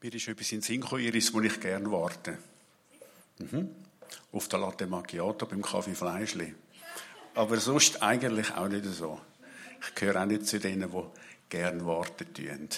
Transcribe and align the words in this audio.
Mir 0.00 0.14
ist 0.14 0.28
etwas 0.28 0.52
in 0.52 0.58
den 0.58 0.62
Sinn 0.62 0.80
gekommen, 0.80 1.02
Iris, 1.02 1.34
wo 1.34 1.40
ich 1.40 1.58
gerne 1.60 1.90
warte. 1.90 2.38
Mhm. 3.38 3.70
Auf 4.30 4.46
der 4.46 4.60
Latte 4.60 4.86
Macchiato 4.86 5.44
beim 5.46 5.60
Kaffee 5.60 5.94
Fleischli. 5.94 6.54
Aber 7.34 7.56
sonst 7.56 8.00
eigentlich 8.00 8.52
auch 8.52 8.68
nicht 8.68 8.84
so. 8.84 9.20
Ich 9.80 9.94
gehöre 9.96 10.22
auch 10.22 10.26
nicht 10.26 10.46
zu 10.46 10.60
denen, 10.60 10.88
die 10.88 11.02
gerne 11.48 11.84
warten 11.84 12.32
tun. 12.32 12.68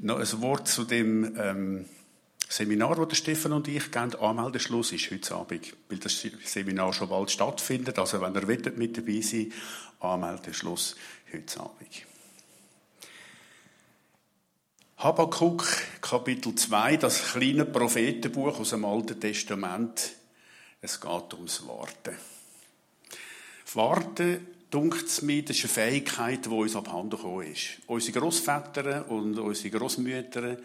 Noch 0.00 0.20
ein 0.20 0.40
Wort 0.40 0.68
zu 0.68 0.84
dem 0.84 1.36
ähm, 1.36 1.86
Seminar, 2.48 3.04
das 3.04 3.18
Stefan 3.18 3.52
und 3.52 3.66
ich 3.66 3.90
geben. 3.90 4.14
Anmeldeschluss 4.14 4.92
ist 4.92 5.10
heute 5.10 5.34
Abend, 5.34 5.76
weil 5.88 5.98
das 5.98 6.24
Seminar 6.44 6.92
schon 6.92 7.08
bald 7.08 7.32
stattfindet. 7.32 7.98
Also 7.98 8.20
wenn 8.20 8.34
ihr 8.34 8.72
mit 8.76 8.96
dabei 8.96 9.20
sein 9.22 9.52
Anmeldeschluss 9.98 10.94
heute 11.32 11.60
Abend. 11.60 12.07
Habakkuk, 15.00 15.64
Kapitel 16.00 16.56
2, 16.56 16.96
das 16.96 17.30
kleine 17.30 17.64
Prophetenbuch 17.64 18.58
aus 18.58 18.70
dem 18.70 18.84
Alten 18.84 19.20
Testament. 19.20 20.16
Es 20.80 21.00
geht 21.00 21.34
ums 21.34 21.64
Warten. 21.68 22.16
Warten, 23.74 24.44
dunkt 24.72 25.06
es 25.06 25.22
mir, 25.22 25.44
das 25.44 25.56
ist 25.56 25.66
eine 25.66 25.72
Fähigkeit, 25.72 26.46
die 26.46 26.48
uns 26.48 26.74
abhanden 26.74 27.10
gekommen 27.10 27.46
ist. 27.46 27.78
Unsere 27.86 28.18
Großväter 28.18 29.08
und 29.08 29.38
unsere 29.38 29.78
Großmütter, 29.78 30.56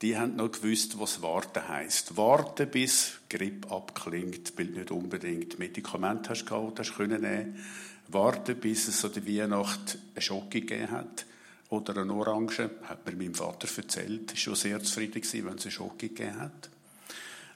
die 0.00 0.16
haben 0.16 0.36
noch 0.36 0.52
gewusst, 0.52 0.98
was 0.98 1.20
Warten 1.20 1.68
heisst. 1.68 2.16
Warten, 2.16 2.70
bis 2.70 3.20
Grippe 3.28 3.70
abklingt, 3.70 4.54
weil 4.56 4.68
nicht 4.68 4.92
unbedingt 4.92 5.58
Medikamente 5.58 6.30
hast 6.30 6.46
gehabt, 6.46 6.78
hast 6.78 6.96
können 6.96 7.62
Warten, 8.08 8.56
bis 8.56 8.88
es 8.88 9.02
so 9.02 9.10
die 9.10 9.38
Weihnacht 9.38 9.98
eine 10.14 10.22
Schocke 10.22 10.62
gegeben 10.62 10.90
hat 10.90 11.26
oder 11.70 12.02
eine 12.02 12.12
Orange, 12.12 12.70
hat 12.84 13.06
mir 13.06 13.16
mein 13.16 13.34
Vater 13.34 13.68
erzählt. 13.76 14.30
Er 14.30 14.32
war 14.32 14.36
schon 14.36 14.54
sehr 14.54 14.82
zufrieden, 14.82 15.22
wenn 15.46 15.54
es 15.54 15.64
eine 15.64 15.72
Schocke 15.72 16.08
gegeben 16.08 16.40
hat. 16.40 16.70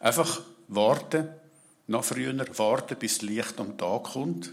Einfach 0.01 0.43
warten, 0.69 1.29
noch 1.87 2.05
früher 2.05 2.37
warten, 2.59 2.97
bis 2.99 3.19
das 3.19 3.23
Licht 3.23 3.59
am 3.59 3.77
Tag 3.79 4.05
kommt, 4.05 4.52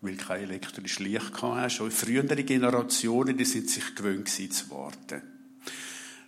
weil 0.00 0.16
kein 0.16 0.42
elektrisches 0.42 0.98
Licht 0.98 1.42
hast. 1.42 1.74
Schon 1.74 1.90
frühere 1.90 2.42
Generationen, 2.42 3.36
die 3.36 3.44
sind 3.44 3.70
sich 3.70 3.94
gewöhnt 3.94 4.28
zu 4.28 4.70
warten. 4.70 5.22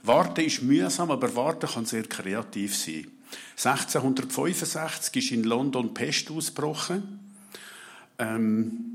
Warten 0.03 0.45
ist 0.45 0.63
mühsam, 0.63 1.11
aber 1.11 1.35
Warten 1.35 1.69
kann 1.69 1.87
sehr 1.87 2.05
kreativ 2.05 2.77
sein. 2.77 3.07
1665 3.57 5.17
ist 5.17 5.33
in 5.33 5.45
London 5.45 5.95
Pest 5.95 6.31
ausgebrochen. 6.31 7.20
Ähm, 8.19 8.94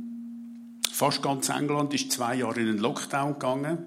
Fast 1.00 1.22
ganz 1.22 1.48
England 1.48 1.94
ist 1.94 2.12
zwei 2.12 2.36
Jahre 2.36 2.60
in 2.60 2.66
den 2.66 2.78
Lockdown 2.80 3.36
gegangen. 3.36 3.86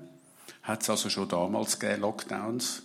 Hat 0.62 0.80
es 0.80 0.88
also 0.88 1.10
schon 1.10 1.28
damals 1.28 1.78
gegeben, 1.78 2.00
Lockdowns. 2.00 2.84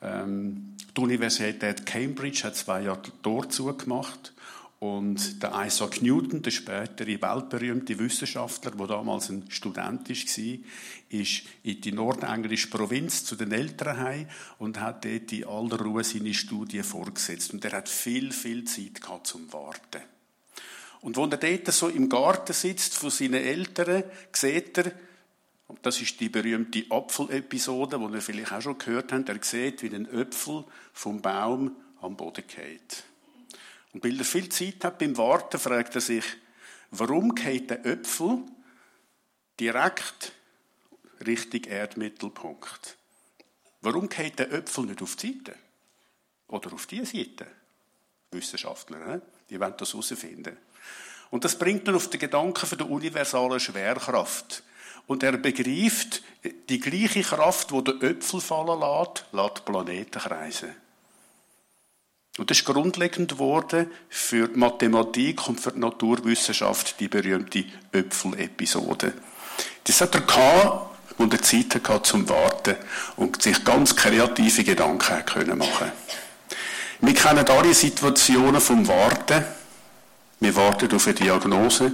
Ähm, 0.00 0.74
die 0.96 1.00
Universität 1.02 1.84
Cambridge 1.84 2.44
hat 2.44 2.56
zwei 2.56 2.84
Jahre 2.84 3.02
Tür 3.22 3.50
zugemacht. 3.50 4.32
Und 4.78 5.42
der 5.42 5.52
Isaac 5.66 6.00
Newton, 6.00 6.40
der 6.40 6.50
spätere 6.50 7.20
weltberühmte 7.20 7.98
Wissenschaftler, 7.98 8.70
der 8.70 8.86
damals 8.86 9.28
ein 9.28 9.44
Student 9.50 10.08
war, 10.08 10.58
ist 11.10 11.42
in 11.62 11.80
die 11.82 11.92
nordenglische 11.92 12.70
Provinz 12.70 13.26
zu 13.26 13.36
den 13.36 13.52
Eltern 13.52 13.98
heim 13.98 14.28
und 14.60 14.80
hat 14.80 15.04
dort 15.04 15.30
in 15.30 15.44
aller 15.44 15.78
Ruhe 15.78 16.04
seine 16.04 16.32
Studie 16.32 16.82
vorgesetzt. 16.82 17.52
Und 17.52 17.62
er 17.66 17.72
hat 17.72 17.90
viel, 17.90 18.32
viel 18.32 18.64
Zeit 18.64 19.02
gehabt 19.02 19.26
zum 19.26 19.52
Warten. 19.52 20.11
Und 21.02 21.16
wo 21.16 21.26
er 21.26 21.36
dort 21.36 21.66
so 21.72 21.88
im 21.88 22.08
Garten 22.08 22.52
sitzt 22.52 22.94
von 22.94 23.10
seinen 23.10 23.34
Eltern, 23.42 24.04
sieht 24.32 24.78
er, 24.78 24.92
und 25.66 25.84
das 25.84 26.00
ist 26.00 26.20
die 26.20 26.28
berühmte 26.28 26.84
Apfel-Episode, 26.90 27.98
die 27.98 28.14
ihr 28.14 28.22
vielleicht 28.22 28.52
auch 28.52 28.62
schon 28.62 28.78
gehört 28.78 29.12
habt, 29.12 29.28
er 29.28 29.42
sieht, 29.42 29.82
wie 29.82 29.94
ein 29.94 30.08
Äpfel 30.12 30.64
vom 30.92 31.20
Baum 31.20 31.76
am 32.00 32.16
Boden 32.16 32.44
geht. 32.46 33.04
Und 33.92 34.04
weil 34.04 34.18
er 34.18 34.24
viel 34.24 34.48
Zeit 34.48 34.84
hat 34.84 34.98
beim 34.98 35.16
Warten, 35.16 35.58
fragt 35.58 35.94
er 35.96 36.00
sich, 36.00 36.24
warum 36.92 37.34
geht 37.34 37.70
der 37.70 37.84
Äpfel 37.84 38.38
direkt 39.58 40.32
Richtung 41.26 41.64
Erdmittelpunkt? 41.64 42.96
Warum 43.80 44.08
geht 44.08 44.38
der 44.38 44.52
Äpfel 44.52 44.86
nicht 44.86 45.02
auf 45.02 45.16
die 45.16 45.32
Seite? 45.32 45.58
Oder 46.46 46.72
auf 46.72 46.86
die 46.86 47.04
Seite? 47.04 47.46
Wissenschaftler, 48.30 49.20
die 49.50 49.58
wollen 49.58 49.74
das 49.76 49.92
herausfinden. 49.92 50.56
Und 51.32 51.44
das 51.44 51.58
bringt 51.58 51.88
ihn 51.88 51.94
auf 51.94 52.10
den 52.10 52.20
Gedanken 52.20 52.66
von 52.66 52.76
der 52.76 52.90
universalen 52.90 53.58
Schwerkraft. 53.58 54.62
Und 55.06 55.22
er 55.22 55.32
begreift, 55.38 56.22
die 56.68 56.78
gleiche 56.78 57.22
Kraft, 57.22 57.72
wo 57.72 57.80
der 57.80 57.94
Öpfel 57.94 58.42
fallen 58.42 58.78
lässt, 58.78 59.24
lässt 59.32 59.64
Planeten 59.64 60.20
kreisen. 60.20 60.74
Und 62.36 62.50
das 62.50 62.58
ist 62.58 62.66
grundlegend 62.66 63.30
geworden 63.30 63.90
für 64.10 64.46
die 64.46 64.58
Mathematik 64.58 65.48
und 65.48 65.58
für 65.58 65.72
die 65.72 65.80
Naturwissenschaft, 65.80 67.00
die 67.00 67.08
berühmte 67.08 67.64
Öpfel-Episode. 67.92 69.14
Das 69.84 70.02
hat 70.02 70.14
er 70.14 70.20
gehabt, 70.20 70.92
und 71.16 71.32
er 71.32 71.40
Zeit 71.40 71.74
hatte 71.74 72.02
zum 72.02 72.28
Warten 72.28 72.76
und 73.16 73.40
sich 73.40 73.64
ganz 73.64 73.96
kreative 73.96 74.64
Gedanken 74.64 75.14
machen 75.14 75.24
können 75.26 75.62
Wir 77.00 77.14
kennen 77.14 77.48
alle 77.48 77.72
Situationen 77.72 78.60
vom 78.60 78.86
Warten. 78.86 79.61
Wir 80.42 80.56
warten 80.56 80.92
auf 80.92 81.06
eine 81.06 81.14
Diagnose. 81.14 81.92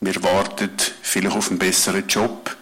Wir 0.00 0.22
warten 0.22 0.68
vielleicht 1.00 1.34
auf 1.34 1.48
einen 1.48 1.58
besseren 1.58 2.06
Job. 2.06 2.54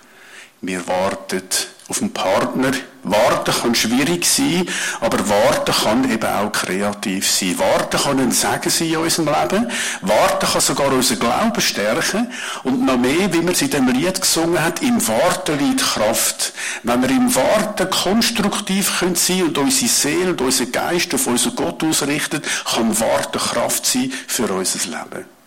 Wir 0.61 0.87
warten 0.87 1.43
auf 1.91 2.01
einen 2.01 2.13
Partner. 2.13 2.71
Warten 3.03 3.53
kann 3.53 3.75
schwierig 3.75 4.25
sein, 4.25 4.69
aber 5.01 5.19
warten 5.29 5.75
kann 5.75 6.11
eben 6.11 6.27
auch 6.27 6.53
kreativ 6.53 7.29
sein. 7.29 7.59
Warten 7.59 7.99
kann 7.99 8.21
ein 8.21 8.31
Segen 8.31 8.71
sein 8.71 8.89
in 8.89 8.97
unserem 8.99 9.27
Leben. 9.27 9.71
Warten 10.03 10.47
kann 10.47 10.61
sogar 10.61 10.93
unseren 10.93 11.19
Glauben 11.19 11.61
stärken. 11.61 12.31
Und 12.63 12.85
noch 12.85 12.97
mehr, 12.97 13.33
wie 13.33 13.43
man 13.43 13.55
es 13.55 13.63
in 13.63 13.71
dem 13.71 13.89
Lied 13.89 14.21
gesungen 14.21 14.63
hat, 14.63 14.83
im 14.83 15.07
Warten 15.09 15.59
liegt 15.59 15.83
Kraft. 15.83 16.53
Wenn 16.85 17.03
wir 17.03 17.11
im 17.11 17.35
Warten 17.35 17.91
konstruktiv 17.91 18.99
sein 19.01 19.15
können 19.15 19.43
und 19.49 19.59
unsere 19.59 19.89
Seele 19.89 20.31
und 20.31 20.41
unseren 20.41 20.73
Geist 20.73 21.13
auf 21.15 21.27
unseren 21.27 21.57
Gott 21.57 21.83
ausrichten, 21.83 22.43
kann 22.73 23.01
Warten 23.01 23.39
Kraft 23.39 23.85
sein 23.87 24.13
für 24.29 24.53
unser 24.53 24.79
Leben. 24.89 25.40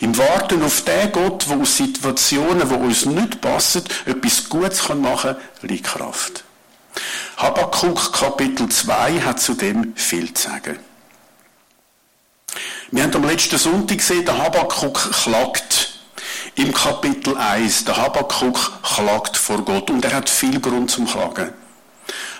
Im 0.00 0.16
Warten 0.16 0.62
auf 0.62 0.82
den 0.82 1.12
Gott, 1.12 1.46
der 1.48 1.58
aus 1.58 1.76
Situationen, 1.76 2.68
die 2.68 2.74
uns 2.74 3.06
nicht 3.06 3.40
passen, 3.40 3.84
etwas 4.06 4.48
Gutes 4.48 4.88
machen 4.88 5.36
kann, 5.36 5.68
liegt 5.68 5.86
Kraft. 5.86 6.44
Habakkuk 7.36 8.12
Kapitel 8.12 8.68
2 8.68 9.20
hat 9.20 9.40
zudem 9.40 9.94
viel 9.96 10.32
zu 10.34 10.48
sagen. 10.48 10.78
Wir 12.90 13.04
haben 13.04 13.14
am 13.14 13.24
letzten 13.24 13.56
Sonntag 13.56 13.98
gesehen, 13.98 14.24
der 14.24 14.36
Habakkuk 14.36 15.10
klagt. 15.12 15.92
Im 16.56 16.72
Kapitel 16.72 17.36
1, 17.36 17.84
der 17.84 17.96
Habakkuk 17.96 18.82
klagt 18.82 19.36
vor 19.36 19.64
Gott 19.64 19.90
und 19.90 20.04
er 20.04 20.12
hat 20.12 20.28
viel 20.28 20.60
Grund 20.60 20.90
zum 20.90 21.06
Klagen. 21.06 21.52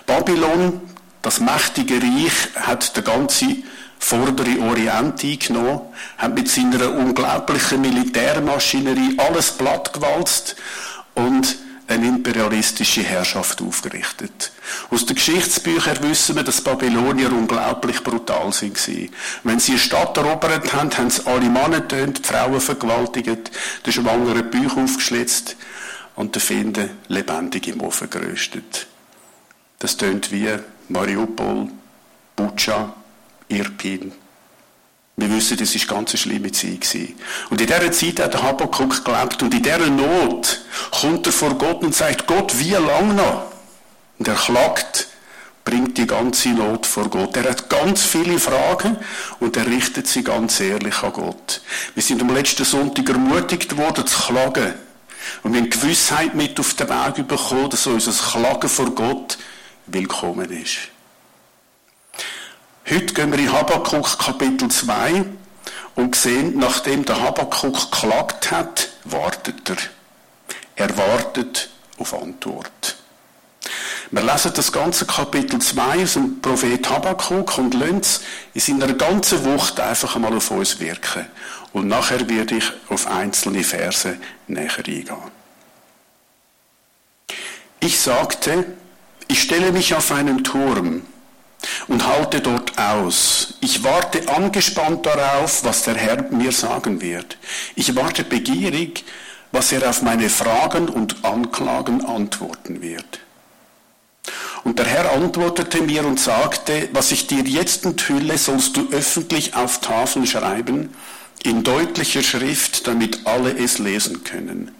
Babylon, 0.05 0.81
das 1.21 1.39
mächtige 1.39 1.95
Reich, 1.95 2.67
hat 2.67 2.95
den 2.97 3.03
ganzen 3.05 3.63
vordere 4.01 4.59
Orient 4.59 5.23
eingenommen, 5.23 5.81
hat 6.17 6.33
mit 6.33 6.49
seiner 6.49 6.91
unglaublichen 6.91 7.81
Militärmaschinerie 7.81 9.17
alles 9.17 9.51
plattgewalzt 9.51 10.55
und 11.15 11.55
eine 11.87 12.07
imperialistische 12.07 13.03
Herrschaft 13.03 13.61
aufgerichtet. 13.61 14.51
Aus 14.89 15.05
den 15.05 15.15
Geschichtsbüchern 15.15 16.01
wissen 16.01 16.35
wir, 16.35 16.43
dass 16.43 16.61
Babylonier 16.61 17.31
unglaublich 17.31 18.01
brutal 18.01 18.51
sind. 18.53 18.77
Wenn 19.43 19.59
sie 19.59 19.73
eine 19.73 19.79
Stadt 19.79 20.17
erobert 20.17 20.73
haben, 20.73 20.97
haben 20.97 21.09
sie 21.09 21.25
alle 21.25 21.49
Männer 21.49 21.81
getönt, 21.81 22.19
die 22.19 22.27
Frauen 22.27 22.61
vergewaltigt, 22.61 23.51
den 23.85 23.93
schwangeren 23.93 24.49
Bücher 24.49 24.77
aufgeschlitzt 24.77 25.57
und 26.15 26.33
den 26.35 26.41
Finden 26.41 26.89
lebendig 27.07 27.67
im 27.67 27.81
Ofen 27.81 28.09
geröstet. 28.09 28.87
Das 29.79 29.97
tönt 29.97 30.31
wie 30.31 30.47
Mariupol, 30.87 31.69
Bucha, 32.35 32.93
Irpin. 33.51 34.11
Wir 35.17 35.29
wissen, 35.29 35.57
das 35.57 35.75
war 35.75 35.97
ganz 35.97 36.11
eine 36.11 36.17
schlimme 36.17 36.51
Zeit. 36.51 36.87
Und 37.49 37.61
in 37.61 37.67
dieser 37.67 37.91
Zeit 37.91 38.19
hat 38.19 38.33
der 38.33 38.43
Habakkuk 38.43 39.03
gelebt. 39.03 39.43
Und 39.43 39.53
in 39.53 39.61
dieser 39.61 39.89
Not 39.89 40.61
kommt 40.89 41.27
er 41.27 41.33
vor 41.33 41.53
Gott 41.55 41.83
und 41.83 41.93
sagt, 41.93 42.25
Gott, 42.27 42.57
wie 42.57 42.71
lange 42.71 43.13
noch? 43.13 43.51
Und 44.17 44.27
er 44.27 44.35
klagt, 44.35 45.07
bringt 45.63 45.97
die 45.97 46.07
ganze 46.07 46.49
Not 46.49 46.85
vor 46.85 47.09
Gott. 47.09 47.35
Er 47.37 47.49
hat 47.49 47.69
ganz 47.69 48.03
viele 48.03 48.39
Fragen 48.39 48.97
und 49.39 49.57
er 49.57 49.67
richtet 49.67 50.07
sie 50.07 50.23
ganz 50.23 50.59
ehrlich 50.59 51.03
an 51.03 51.13
Gott. 51.13 51.61
Wir 51.93 52.01
sind 52.01 52.21
am 52.21 52.33
letzten 52.33 52.65
Sonntag 52.65 53.07
ermutigt 53.09 53.77
worden 53.77 54.07
zu 54.07 54.19
klagen. 54.19 54.73
Und 55.43 55.53
wir 55.53 55.61
haben 55.61 55.69
Gewissheit 55.69 56.33
mit 56.33 56.59
auf 56.59 56.73
den 56.73 56.89
Weg 56.89 57.27
bekommen, 57.27 57.69
dass 57.69 57.85
unser 57.85 58.11
Klagen 58.11 58.69
vor 58.69 58.89
Gott 58.95 59.37
willkommen 59.85 60.49
ist. 60.49 60.90
Heute 62.89 63.13
gehen 63.13 63.31
wir 63.31 63.39
in 63.39 63.51
Habakkuk 63.51 64.17
Kapitel 64.17 64.69
2 64.69 65.23
und 65.95 66.15
sehen, 66.15 66.57
nachdem 66.57 67.05
der 67.05 67.21
Habakkuk 67.21 67.91
geklagt 67.91 68.51
hat, 68.51 68.89
wartet 69.05 69.69
er. 69.69 69.77
Er 70.75 70.97
wartet 70.97 71.69
auf 71.99 72.13
Antwort. 72.13 72.97
Wir 74.09 74.23
lesen 74.23 74.51
das 74.55 74.71
ganze 74.71 75.05
Kapitel 75.05 75.59
2 75.59 76.03
aus 76.03 76.13
dem 76.13 76.41
Prophet 76.41 76.89
Habakkuk 76.89 77.57
und 77.59 77.75
es 77.75 78.19
in 78.53 78.61
seiner 78.61 78.93
ganzen 78.93 79.45
Wucht 79.45 79.79
einfach 79.79 80.15
einmal 80.15 80.35
auf 80.35 80.51
uns 80.51 80.79
wirken. 80.79 81.27
Und 81.71 81.87
nachher 81.87 82.27
werde 82.27 82.55
ich 82.55 82.73
auf 82.89 83.07
einzelne 83.07 83.63
Verse 83.63 84.17
näher 84.47 84.75
eingehen. 84.77 85.07
Ich 87.79 87.99
sagte, 87.99 88.65
ich 89.27 89.43
stelle 89.43 89.71
mich 89.71 89.93
auf 89.93 90.11
einen 90.11 90.43
Turm 90.43 91.03
und 91.87 92.07
halte 92.07 92.41
dort 92.41 92.77
aus. 92.77 93.55
Ich 93.61 93.83
warte 93.83 94.27
angespannt 94.29 95.05
darauf, 95.05 95.63
was 95.63 95.83
der 95.83 95.95
Herr 95.95 96.23
mir 96.31 96.51
sagen 96.51 97.01
wird. 97.01 97.37
Ich 97.75 97.95
warte 97.95 98.23
begierig, 98.23 99.03
was 99.51 99.71
er 99.71 99.89
auf 99.89 100.01
meine 100.01 100.29
Fragen 100.29 100.89
und 100.89 101.23
Anklagen 101.23 102.05
antworten 102.05 102.81
wird. 102.81 103.19
Und 104.63 104.77
der 104.79 104.85
Herr 104.85 105.11
antwortete 105.13 105.81
mir 105.81 106.05
und 106.05 106.19
sagte, 106.19 106.89
was 106.93 107.11
ich 107.11 107.27
dir 107.27 107.43
jetzt 107.43 107.85
enthülle, 107.85 108.37
sollst 108.37 108.77
du 108.77 108.89
öffentlich 108.91 109.55
auf 109.55 109.81
Tafeln 109.81 110.27
schreiben, 110.27 110.93
in 111.43 111.63
deutlicher 111.63 112.21
Schrift, 112.21 112.85
damit 112.85 113.25
alle 113.25 113.57
es 113.57 113.79
lesen 113.79 114.23
können. 114.23 114.71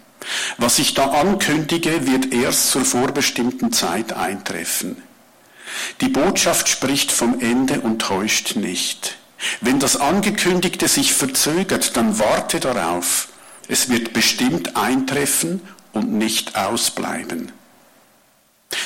Was 0.58 0.78
ich 0.78 0.94
da 0.94 1.06
ankündige, 1.08 2.06
wird 2.06 2.32
erst 2.32 2.70
zur 2.70 2.86
vorbestimmten 2.86 3.74
Zeit 3.74 4.14
eintreffen. 4.14 5.02
Die 6.02 6.10
Botschaft 6.10 6.70
spricht 6.70 7.12
vom 7.12 7.40
Ende 7.40 7.82
und 7.82 8.00
täuscht 8.00 8.56
nicht. 8.56 9.18
Wenn 9.60 9.80
das 9.80 9.98
Angekündigte 9.98 10.88
sich 10.88 11.14
verzögert, 11.14 11.98
dann 11.98 12.20
warte 12.20 12.60
darauf. 12.60 13.30
Es 13.68 13.90
wird 13.90 14.14
bestimmt 14.14 14.76
eintreffen 14.76 15.62
und 15.94 16.12
nicht 16.12 16.56
ausbleiben. 16.56 17.52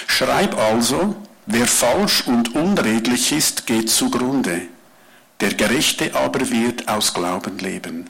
Schreib 0.08 0.58
also, 0.58 1.16
wer 1.46 1.68
falsch 1.68 2.24
und 2.28 2.56
unredlich 2.56 3.31
ist, 3.31 3.68
geht 3.68 3.90
zugrunde. 3.90 4.62
Der 5.42 5.54
Gerechte 5.54 6.16
aber 6.16 6.50
wird 6.50 6.88
aus 6.88 7.14
Glauben 7.14 7.58
leben. 7.60 8.10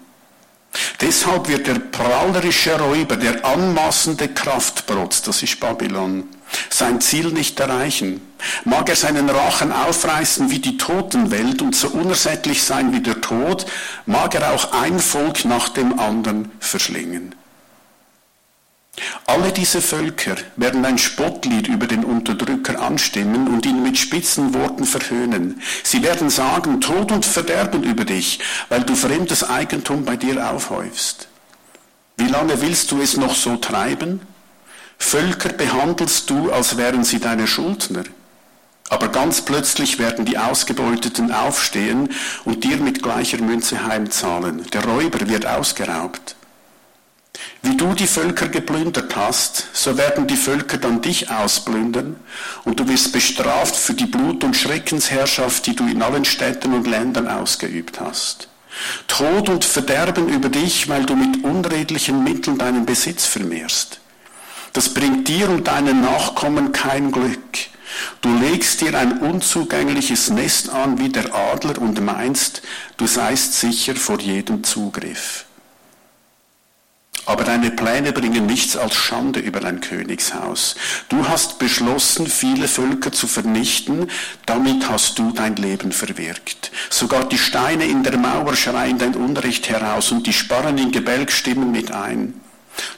Deshalb 1.02 1.48
wird 1.48 1.68
der 1.68 1.80
prahlerische 1.80 2.78
Räuber, 2.80 3.16
der 3.16 3.44
anmaßende 3.46 4.30
Kraftprotz, 4.30 5.22
das 5.22 5.42
ist 5.42 5.60
Babylon, 5.60 6.26
sein 6.70 7.02
Ziel 7.02 7.32
nicht 7.32 7.60
erreichen. 7.60 8.22
Mag 8.64 8.90
er 8.90 8.96
seinen 8.96 9.30
Rachen 9.30 9.72
aufreißen 9.72 10.52
wie 10.52 10.60
die 10.60 10.78
Totenwelt 10.78 11.62
und 11.62 11.76
so 11.76 11.90
unersättlich 11.90 12.64
sein 12.64 12.94
wie 12.94 13.02
der 13.02 13.22
Tod, 13.22 13.66
mag 14.06 14.36
er 14.36 14.54
auch 14.54 14.72
ein 14.74 15.00
Volk 15.00 15.46
nach 15.46 15.70
dem 15.70 16.00
anderen 16.00 16.52
verschlingen. 16.60 17.36
Alle 19.26 19.52
diese 19.52 19.82
Völker 19.82 20.36
werden 20.56 20.86
ein 20.86 20.98
Spottlied 20.98 21.68
über 21.68 21.88
den 21.88 22.06
Unterdrücker 22.06 22.80
anstimmen 22.80 23.48
und 23.48 23.66
ihn 23.66 23.84
mit 23.84 23.98
spitzen 23.98 24.54
Worten 24.54 24.86
verhöhnen. 24.86 25.62
Sie 25.84 26.04
werden 26.04 26.30
sagen, 26.30 26.80
Tod 26.80 27.12
und 27.12 27.26
Verderben 27.26 27.84
über 27.84 28.06
dich, 28.06 28.40
weil 28.70 28.84
du 28.84 28.96
fremdes 28.96 29.44
Eigentum 29.44 30.06
bei 30.06 30.16
dir 30.16 30.50
aufhäufst. 30.50 31.28
Wie 32.18 32.28
lange 32.28 32.62
willst 32.62 32.92
du 32.92 33.02
es 33.02 33.18
noch 33.18 33.36
so 33.36 33.58
treiben? 33.58 34.22
Völker 34.98 35.50
behandelst 35.50 36.30
du, 36.30 36.52
als 36.52 36.78
wären 36.78 37.04
sie 37.04 37.20
deine 37.20 37.48
Schuldner. 37.48 38.04
Aber 38.90 39.10
ganz 39.10 39.42
plötzlich 39.42 39.98
werden 39.98 40.26
die 40.26 40.38
Ausgebeuteten 40.38 41.32
aufstehen 41.32 42.10
und 42.44 42.64
dir 42.64 42.78
mit 42.78 43.02
gleicher 43.02 43.40
Münze 43.40 43.86
heimzahlen. 43.86 44.66
Der 44.72 44.84
Räuber 44.86 45.28
wird 45.28 45.46
ausgeraubt. 45.46 46.36
Wie 47.62 47.76
du 47.76 47.94
die 47.94 48.08
Völker 48.08 48.48
geplündert 48.48 49.16
hast, 49.16 49.68
so 49.74 49.98
werden 49.98 50.28
die 50.28 50.38
Völker 50.38 50.78
dann 50.78 51.02
dich 51.02 51.30
ausplündern 51.32 52.16
und 52.64 52.80
du 52.80 52.88
wirst 52.88 53.12
bestraft 53.12 53.76
für 53.76 53.94
die 53.94 54.06
Blut- 54.06 54.44
und 54.44 54.56
Schreckensherrschaft, 54.56 55.66
die 55.66 55.76
du 55.76 55.86
in 55.88 56.02
allen 56.02 56.26
Städten 56.26 56.74
und 56.74 56.88
Ländern 56.88 57.28
ausgeübt 57.28 58.00
hast. 58.00 58.48
Tod 59.08 59.50
und 59.50 59.66
Verderben 59.66 60.30
über 60.30 60.50
dich, 60.50 60.88
weil 60.90 61.06
du 61.06 61.16
mit 61.16 61.44
unredlichen 61.44 62.24
Mitteln 62.24 62.58
deinen 62.58 62.86
Besitz 62.86 63.26
vermehrst. 63.26 64.00
Das 64.76 64.94
bringt 64.94 65.30
dir 65.30 65.50
und 65.50 65.70
deinen 65.70 66.02
Nachkommen 66.02 66.74
kein 66.74 67.10
Glück. 67.10 67.40
Du 68.20 68.38
legst 68.38 68.82
dir 68.82 68.94
ein 69.00 69.20
unzugängliches 69.20 70.30
Nest 70.32 70.70
an 70.70 71.00
wie 71.00 71.08
der 71.08 71.34
Adler 71.34 71.82
und 71.82 72.04
meinst, 72.04 72.62
du 72.98 73.08
seist 73.08 73.54
sicher 73.54 73.96
vor 73.96 74.20
jedem 74.20 74.66
Zugriff. 74.66 75.46
Aber 77.26 77.46
deine 77.46 77.72
Pläne 77.72 78.12
bringen 78.12 78.48
nichts 78.48 78.76
als 78.76 78.96
Schande 78.96 79.40
über 79.40 79.62
dein 79.62 79.80
Königshaus. 79.80 80.76
Du 81.08 81.26
hast 81.26 81.58
beschlossen, 81.58 82.28
viele 82.28 82.68
Völker 82.68 83.14
zu 83.14 83.28
vernichten, 83.28 84.12
damit 84.46 84.90
hast 84.90 85.18
du 85.18 85.32
dein 85.32 85.56
Leben 85.56 85.94
verwirkt. 85.94 86.74
Sogar 86.90 87.24
die 87.30 87.38
Steine 87.38 87.86
in 87.86 88.04
der 88.04 88.18
Mauer 88.18 88.58
schreien 88.58 88.98
dein 88.98 89.16
Unrecht 89.16 89.70
heraus 89.70 90.12
und 90.12 90.28
die 90.28 90.34
Sparren 90.34 90.78
in 90.78 90.92
Gebälk 90.92 91.32
stimmen 91.32 91.72
mit 91.72 91.94
ein. 91.94 92.42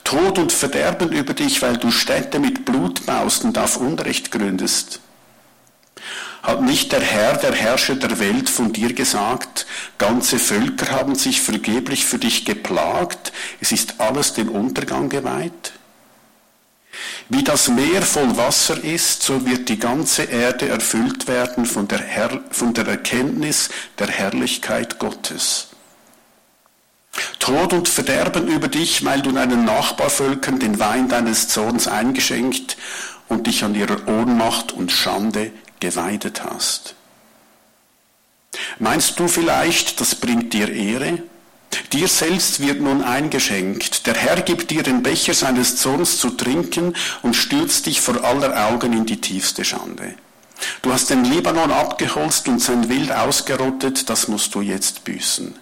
Tod 0.04 0.40
und 0.40 0.52
Verderben 0.52 1.12
über 1.12 1.34
dich, 1.34 1.62
weil 1.62 1.78
du 1.78 1.92
Städte 1.92 2.40
mit 2.40 2.66
Blut 2.66 3.06
baust 3.06 3.44
und 3.44 3.58
auf 3.58 3.78
Unrecht 3.78 4.32
gründest. 4.32 5.02
Hat 6.44 6.62
nicht 6.62 6.92
der 6.92 7.02
Herr, 7.02 7.36
der 7.38 7.54
Herrscher 7.54 7.96
der 7.96 8.20
Welt, 8.20 8.50
von 8.50 8.72
dir 8.72 8.94
gesagt, 8.94 9.66
ganze 9.98 10.40
Völker 10.40 10.92
haben 10.92 11.16
sich 11.16 11.42
vergeblich 11.42 12.06
für 12.06 12.20
dich 12.20 12.46
geplagt, 12.46 13.34
es 13.60 13.72
ist 13.72 14.00
alles 14.00 14.34
dem 14.34 14.50
Untergang 14.50 15.10
geweiht? 15.10 15.74
Wie 17.30 17.44
das 17.44 17.68
Meer 17.68 18.02
voll 18.02 18.38
Wasser 18.38 18.82
ist, 18.82 19.24
so 19.24 19.46
wird 19.46 19.68
die 19.68 19.80
ganze 19.80 20.24
Erde 20.24 20.70
erfüllt 20.70 21.28
werden 21.28 21.66
von 21.66 21.88
der, 21.88 22.00
Herr, 22.00 22.40
von 22.52 22.74
der 22.74 22.88
Erkenntnis 22.88 23.70
der 24.00 24.08
Herrlichkeit 24.08 25.00
Gottes. 25.00 25.68
Tod 27.40 27.74
und 27.74 27.88
Verderben 27.88 28.48
über 28.48 28.68
dich, 28.68 29.06
weil 29.06 29.22
du 29.22 29.32
deinen 29.32 29.66
Nachbarvölkern 29.66 30.60
den 30.60 30.80
Wein 30.80 31.10
deines 31.10 31.48
Zorns 31.48 31.88
eingeschenkt 31.88 32.78
und 33.28 33.48
dich 33.48 33.64
an 33.64 33.76
ihrer 33.76 34.08
Ohnmacht 34.08 34.72
und 34.72 34.92
Schande 34.92 35.52
geweidet 35.80 36.44
hast. 36.44 36.96
Meinst 38.80 39.20
du 39.20 39.28
vielleicht, 39.28 40.00
das 40.00 40.16
bringt 40.16 40.54
dir 40.54 40.70
Ehre? 40.72 41.24
Dir 41.94 42.08
selbst 42.08 42.60
wird 42.60 42.82
nun 42.82 43.04
eingeschenkt. 43.04 44.08
Der 44.08 44.16
Herr 44.16 44.42
gibt 44.42 44.72
dir 44.72 44.84
den 44.84 45.04
Becher 45.04 45.34
seines 45.34 45.78
Zorns 45.78 46.18
zu 46.18 46.32
trinken 46.32 46.94
und 47.22 47.36
stürzt 47.36 47.86
dich 47.86 48.02
vor 48.02 48.24
aller 48.24 48.68
Augen 48.68 48.94
in 48.94 49.06
die 49.06 49.22
tiefste 49.22 49.64
Schande. 49.64 50.16
Du 50.82 50.92
hast 50.92 51.10
den 51.10 51.24
Libanon 51.24 51.72
abgeholzt 51.72 52.48
und 52.48 52.60
sein 52.60 52.90
Wild 52.90 53.12
ausgerottet, 53.12 54.10
das 54.10 54.28
musst 54.28 54.56
du 54.56 54.62
jetzt 54.62 55.04
büßen. 55.04 55.56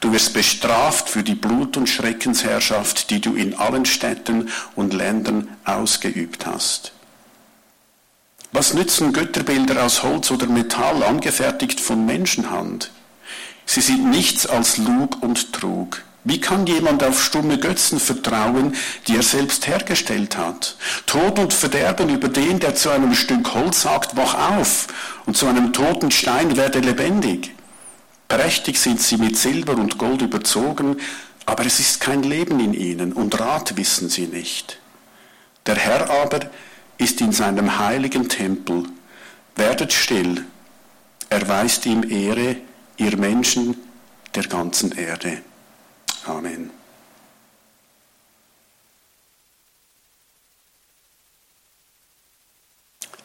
Du 0.00 0.12
wirst 0.12 0.34
bestraft 0.34 1.08
für 1.08 1.22
die 1.22 1.34
Blut- 1.34 1.76
und 1.76 1.88
Schreckensherrschaft, 1.88 3.10
die 3.10 3.20
du 3.20 3.34
in 3.34 3.54
allen 3.54 3.86
Städten 3.86 4.50
und 4.74 4.94
Ländern 4.94 5.48
ausgeübt 5.64 6.46
hast. 6.46 6.92
Was 8.52 8.74
nützen 8.74 9.12
Götterbilder 9.12 9.84
aus 9.84 10.02
Holz 10.02 10.30
oder 10.30 10.46
Metall, 10.46 11.02
angefertigt 11.02 11.80
von 11.80 12.06
Menschenhand? 12.06 12.90
Sie 13.66 13.80
sind 13.80 14.10
nichts 14.10 14.46
als 14.46 14.78
Lug 14.78 15.22
und 15.22 15.52
Trug. 15.52 16.02
Wie 16.24 16.40
kann 16.40 16.66
jemand 16.66 17.04
auf 17.04 17.22
stumme 17.22 17.58
Götzen 17.58 18.00
vertrauen, 18.00 18.74
die 19.06 19.16
er 19.16 19.22
selbst 19.22 19.66
hergestellt 19.66 20.36
hat? 20.36 20.76
Tod 21.06 21.38
und 21.38 21.52
Verderben 21.52 22.08
über 22.08 22.28
den, 22.28 22.58
der 22.58 22.74
zu 22.74 22.90
einem 22.90 23.14
Stück 23.14 23.54
Holz 23.54 23.82
sagt, 23.82 24.16
wach 24.16 24.34
auf, 24.58 24.88
und 25.26 25.36
zu 25.36 25.46
einem 25.46 25.72
toten 25.72 26.10
Stein 26.10 26.56
werde 26.56 26.80
lebendig. 26.80 27.55
Prächtig 28.28 28.78
sind 28.78 29.00
sie 29.00 29.16
mit 29.16 29.36
Silber 29.36 29.74
und 29.74 29.98
Gold 29.98 30.22
überzogen, 30.22 30.96
aber 31.46 31.64
es 31.64 31.78
ist 31.78 32.00
kein 32.00 32.22
Leben 32.22 32.58
in 32.58 32.74
ihnen 32.74 33.12
und 33.12 33.38
Rat 33.38 33.76
wissen 33.76 34.08
sie 34.08 34.26
nicht. 34.26 34.78
Der 35.66 35.76
Herr 35.76 36.10
aber 36.10 36.50
ist 36.98 37.20
in 37.20 37.32
seinem 37.32 37.78
heiligen 37.78 38.28
Tempel. 38.28 38.84
Werdet 39.54 39.92
still, 39.92 40.44
erweist 41.30 41.86
ihm 41.86 42.08
Ehre, 42.10 42.56
ihr 42.96 43.16
Menschen 43.16 43.76
der 44.34 44.44
ganzen 44.44 44.92
Erde. 44.92 45.42
Amen. 46.26 46.70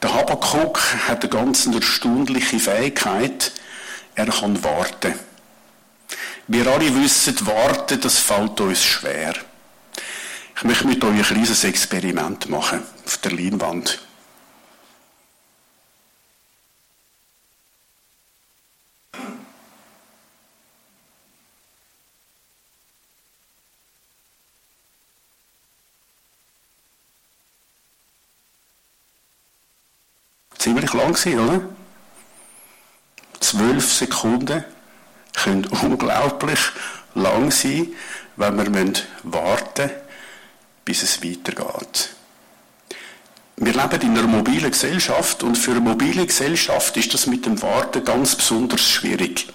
Der 0.02 0.14
Habakkuk 0.14 0.80
hat 1.06 1.22
eine 1.22 1.30
ganz 1.30 1.66
erstaunliche 1.66 2.58
Fähigkeit, 2.58 3.52
er 4.14 4.26
kann 4.26 4.62
warten. 4.62 5.14
Wir 6.48 6.66
alle 6.66 6.94
wissen, 6.94 7.46
warten, 7.46 8.00
das 8.00 8.18
fällt 8.18 8.60
uns 8.60 8.84
schwer. 8.84 9.34
Ich 10.56 10.64
möchte 10.64 10.86
mit 10.86 11.02
euch 11.02 11.16
ein 11.16 11.22
kleines 11.22 11.64
Experiment 11.64 12.48
machen 12.48 12.82
auf 13.04 13.16
der 13.18 13.32
Leinwand. 13.32 14.00
Ziemlich 30.58 30.92
lang 30.92 31.12
gewesen, 31.12 31.40
oder? 31.40 31.81
Zwölf 33.52 33.92
Sekunden 33.92 34.64
können 35.34 35.66
unglaublich 35.82 36.58
lang 37.14 37.50
sein, 37.50 37.88
wenn 38.36 38.56
wir 38.56 38.92
warten 39.24 39.82
müssen, 39.82 39.90
bis 40.86 41.02
es 41.02 41.22
weitergeht. 41.22 42.14
Wir 43.56 43.74
leben 43.74 44.00
in 44.00 44.16
einer 44.16 44.26
mobilen 44.26 44.70
Gesellschaft 44.70 45.42
und 45.42 45.58
für 45.58 45.72
eine 45.72 45.80
mobile 45.80 46.24
Gesellschaft 46.24 46.96
ist 46.96 47.12
das 47.12 47.26
mit 47.26 47.44
dem 47.44 47.60
Warten 47.60 48.02
ganz 48.06 48.36
besonders 48.36 48.88
schwierig. 48.88 49.48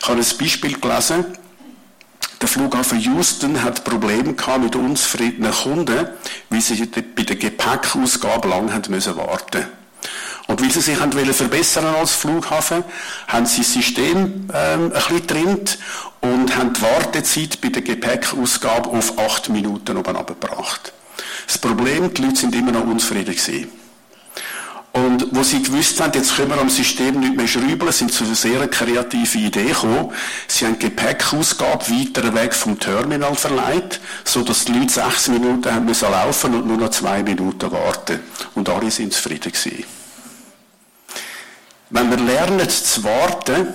Ich 0.00 0.08
habe 0.08 0.18
ein 0.18 0.38
Beispiel 0.38 0.80
gelesen. 0.80 1.24
Der 2.40 2.48
Flughafen 2.48 2.98
Houston 2.98 3.62
hat 3.62 3.84
Probleme 3.84 4.34
gehabt 4.34 4.64
mit 4.64 4.74
unzufriedenen 4.74 5.52
Kunden, 5.52 6.08
weil 6.50 6.60
sie 6.60 6.84
bei 6.84 7.22
der 7.22 7.36
Gepäckausgabe 7.36 8.48
lang 8.48 8.70
warten 9.16 9.68
und 10.46 10.60
weil 10.60 10.70
sie 10.70 10.80
sich 10.80 11.00
haben 11.00 11.12
verbessern 11.12 11.86
als 11.86 12.12
Flughafen, 12.12 12.84
haben 13.28 13.46
sie 13.46 13.62
das 13.62 13.72
System 13.72 14.48
ähm, 14.52 14.84
ein 14.84 14.90
bisschen 14.90 15.16
getrimmt 15.16 15.78
und 16.20 16.56
haben 16.56 16.72
die 16.72 16.82
Wartezeit 16.82 17.60
bei 17.60 17.68
der 17.68 17.82
Gepäckausgabe 17.82 18.90
auf 18.90 19.18
acht 19.18 19.48
Minuten 19.48 19.96
oben 19.96 20.16
abgebracht. 20.16 20.92
Das 21.46 21.58
Problem, 21.58 22.12
die 22.12 22.22
Leute 22.22 22.36
sind 22.36 22.54
immer 22.54 22.72
noch 22.72 22.84
unzufrieden 22.84 23.34
gewesen. 23.34 23.70
Und 24.92 25.26
wo 25.32 25.42
sie 25.42 25.60
gewusst 25.60 26.00
haben, 26.00 26.12
jetzt 26.14 26.36
können 26.36 26.50
wir 26.50 26.60
am 26.60 26.70
System 26.70 27.18
nicht 27.18 27.36
mehr 27.36 27.48
schrauben, 27.48 27.90
sind 27.90 28.12
zu 28.12 28.22
einer 28.22 28.36
sehr 28.36 28.68
kreativen 28.68 29.46
Idee 29.46 29.64
gekommen. 29.64 30.12
Sie 30.46 30.64
haben 30.64 30.78
Gepäckausgabe 30.78 31.90
weiter 31.90 32.32
weg 32.32 32.54
vom 32.54 32.78
Terminal 32.78 33.34
verleiht, 33.34 33.98
so 34.22 34.42
dass 34.42 34.64
die 34.64 34.72
Leute 34.72 34.92
sechs 34.92 35.26
Minuten 35.26 35.74
haben 35.74 35.86
müssen 35.86 36.08
laufen 36.08 36.54
und 36.54 36.68
nur 36.68 36.76
noch 36.76 36.90
zwei 36.90 37.24
Minuten 37.24 37.72
warten. 37.72 38.20
Und 38.54 38.68
alle 38.68 38.88
sind 38.92 39.12
zufrieden 39.12 39.50
gewesen. 39.50 39.84
Wenn 41.94 42.10
wir 42.10 42.18
lernen 42.18 42.68
zu 42.68 43.04
warten, 43.04 43.68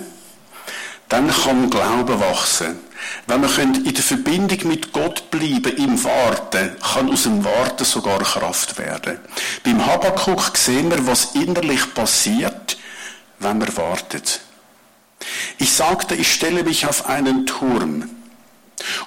dann 1.08 1.30
kann 1.30 1.70
Glauben 1.70 2.20
wachsen. 2.20 2.78
Wenn 3.26 3.40
wir 3.40 3.58
in 3.58 3.94
der 3.94 4.02
Verbindung 4.02 4.68
mit 4.68 4.92
Gott 4.92 5.30
bleiben, 5.30 5.74
im 5.78 6.04
Warten, 6.04 6.76
kann 6.82 7.10
aus 7.10 7.22
dem 7.22 7.42
Warten 7.42 7.86
sogar 7.86 8.18
Kraft 8.18 8.76
werden. 8.76 9.18
Beim 9.64 9.86
Habakkuk 9.86 10.54
sehen 10.54 10.90
wir, 10.90 11.06
was 11.06 11.34
innerlich 11.34 11.94
passiert, 11.94 12.76
wenn 13.38 13.58
wir 13.58 13.74
wartet. 13.78 14.40
Ich 15.56 15.72
sagte, 15.72 16.14
ich 16.14 16.30
stelle 16.30 16.62
mich 16.62 16.86
auf 16.86 17.06
einen 17.06 17.46
Turm 17.46 18.10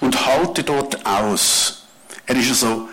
und 0.00 0.26
halte 0.26 0.64
dort 0.64 1.06
aus. 1.06 1.84
Er 2.26 2.34
ist 2.34 2.48
also 2.48 2.88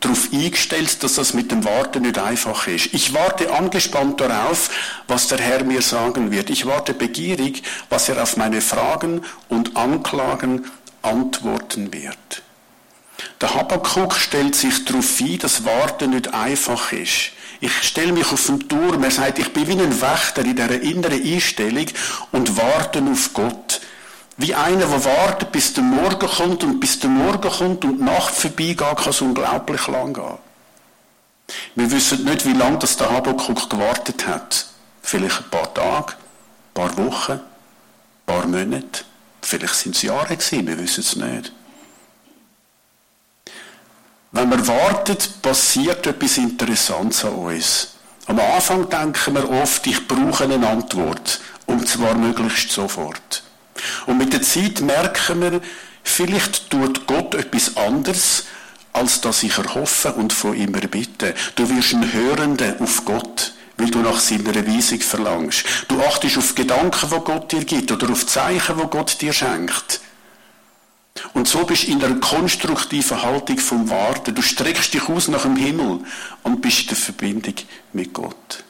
darauf 0.00 0.32
eingestellt, 0.32 1.02
dass 1.02 1.14
das 1.14 1.34
mit 1.34 1.50
dem 1.50 1.64
Warten 1.64 2.02
nicht 2.02 2.18
einfach 2.18 2.66
ist. 2.66 2.92
Ich 2.92 3.14
warte 3.14 3.52
angespannt 3.52 4.20
darauf, 4.20 4.70
was 5.08 5.28
der 5.28 5.38
Herr 5.38 5.64
mir 5.64 5.82
sagen 5.82 6.30
wird. 6.30 6.50
Ich 6.50 6.66
warte 6.66 6.92
begierig, 6.92 7.62
was 7.88 8.08
er 8.08 8.22
auf 8.22 8.36
meine 8.36 8.60
Fragen 8.60 9.22
und 9.48 9.76
Anklagen 9.76 10.66
antworten 11.02 11.92
wird. 11.92 12.42
Der 13.40 13.54
Habakkuk 13.54 14.14
stellt 14.14 14.54
sich 14.54 14.84
darauf 14.84 15.20
ein, 15.20 15.38
dass 15.38 15.64
Warten 15.64 16.10
nicht 16.10 16.34
einfach 16.34 16.92
ist. 16.92 17.32
Ich 17.60 17.72
stelle 17.82 18.12
mich 18.12 18.30
auf 18.32 18.46
den 18.46 18.68
Turm. 18.68 19.02
Er 19.02 19.10
sagt, 19.10 19.38
ich 19.38 19.52
bin 19.52 19.66
wie 19.66 19.72
ein 19.72 20.00
Wächter 20.00 20.44
in 20.44 20.56
dieser 20.56 20.80
inneren 20.80 21.22
Einstellung 21.22 21.86
und 22.32 22.56
warte 22.56 23.02
auf 23.02 23.32
Gott. 23.32 23.80
Wie 24.38 24.54
einer, 24.54 24.86
der 24.86 25.04
wartet, 25.04 25.50
bis 25.50 25.72
der 25.72 25.82
Morgen 25.82 26.28
kommt 26.28 26.62
und 26.62 26.78
bis 26.78 26.98
der 27.00 27.08
Morgen 27.08 27.50
kommt 27.50 27.84
und 27.84 27.98
die 27.98 28.04
Nacht 28.04 28.34
vorbeigeht, 28.34 28.78
kann 28.78 29.08
es 29.08 29.20
unglaublich 29.22 29.86
lang 29.86 30.12
gehen. 30.12 30.38
Wir 31.74 31.90
wissen 31.90 32.24
nicht, 32.24 32.44
wie 32.44 32.52
lange 32.52 32.78
das 32.78 32.96
der 32.96 33.10
Habakkuk 33.10 33.70
gewartet 33.70 34.26
hat. 34.26 34.66
Vielleicht 35.00 35.38
ein 35.38 35.50
paar 35.50 35.72
Tage, 35.72 36.12
ein 36.12 36.74
paar 36.74 36.96
Wochen, 36.98 37.32
ein 37.32 37.40
paar 38.26 38.46
Monate. 38.46 39.04
Vielleicht 39.40 39.74
sind 39.74 39.96
es 39.96 40.02
Jahre 40.02 40.36
gewesen, 40.36 40.66
wir 40.66 40.78
wissen 40.78 41.00
es 41.00 41.16
nicht. 41.16 41.52
Wenn 44.32 44.50
wir 44.50 44.66
warten, 44.66 45.16
passiert 45.40 46.06
etwas 46.06 46.36
Interessantes 46.36 47.24
an 47.24 47.32
uns. 47.32 47.94
Am 48.26 48.38
Anfang 48.38 48.88
denken 48.90 49.34
wir 49.34 49.48
oft, 49.48 49.86
ich 49.86 50.06
brauche 50.06 50.44
eine 50.44 50.66
Antwort. 50.68 51.40
Und 51.66 51.88
zwar 51.88 52.14
möglichst 52.14 52.70
sofort. 52.70 53.42
Und 54.06 54.18
mit 54.18 54.32
der 54.32 54.42
Zeit 54.42 54.80
merken 54.80 55.40
wir, 55.40 55.60
vielleicht 56.02 56.70
tut 56.70 57.06
Gott 57.06 57.34
etwas 57.34 57.76
anderes, 57.76 58.44
als 58.92 59.20
das 59.20 59.42
ich 59.42 59.58
erhoffe 59.58 60.12
und 60.12 60.32
von 60.32 60.54
ihm 60.54 60.74
erbitte. 60.74 61.34
Du 61.54 61.68
wirst 61.68 61.92
ein 61.92 62.12
Hörender 62.12 62.76
auf 62.80 63.04
Gott, 63.04 63.52
weil 63.76 63.90
du 63.90 63.98
nach 63.98 64.18
seiner 64.18 64.66
Weisung 64.66 65.00
verlangst. 65.00 65.64
Du 65.88 66.00
achtest 66.00 66.38
auf 66.38 66.54
Gedanken, 66.54 67.10
wo 67.10 67.20
Gott 67.20 67.52
dir 67.52 67.64
gibt, 67.64 67.92
oder 67.92 68.10
auf 68.10 68.26
Zeichen, 68.26 68.78
wo 68.78 68.86
Gott 68.86 69.20
dir 69.20 69.32
schenkt. 69.32 70.00
Und 71.34 71.48
so 71.48 71.64
bist 71.64 71.86
du 71.86 71.92
in 71.92 72.02
einer 72.02 72.20
konstruktiven 72.20 73.22
Haltung 73.22 73.58
vom 73.58 73.90
Warten. 73.90 74.34
Du 74.34 74.42
streckst 74.42 74.94
dich 74.94 75.08
aus 75.08 75.28
nach 75.28 75.42
dem 75.42 75.56
Himmel 75.56 76.00
und 76.42 76.62
bist 76.62 76.82
in 76.82 76.88
der 76.88 76.96
Verbindung 76.96 77.54
mit 77.92 78.12
Gott. 78.12 78.64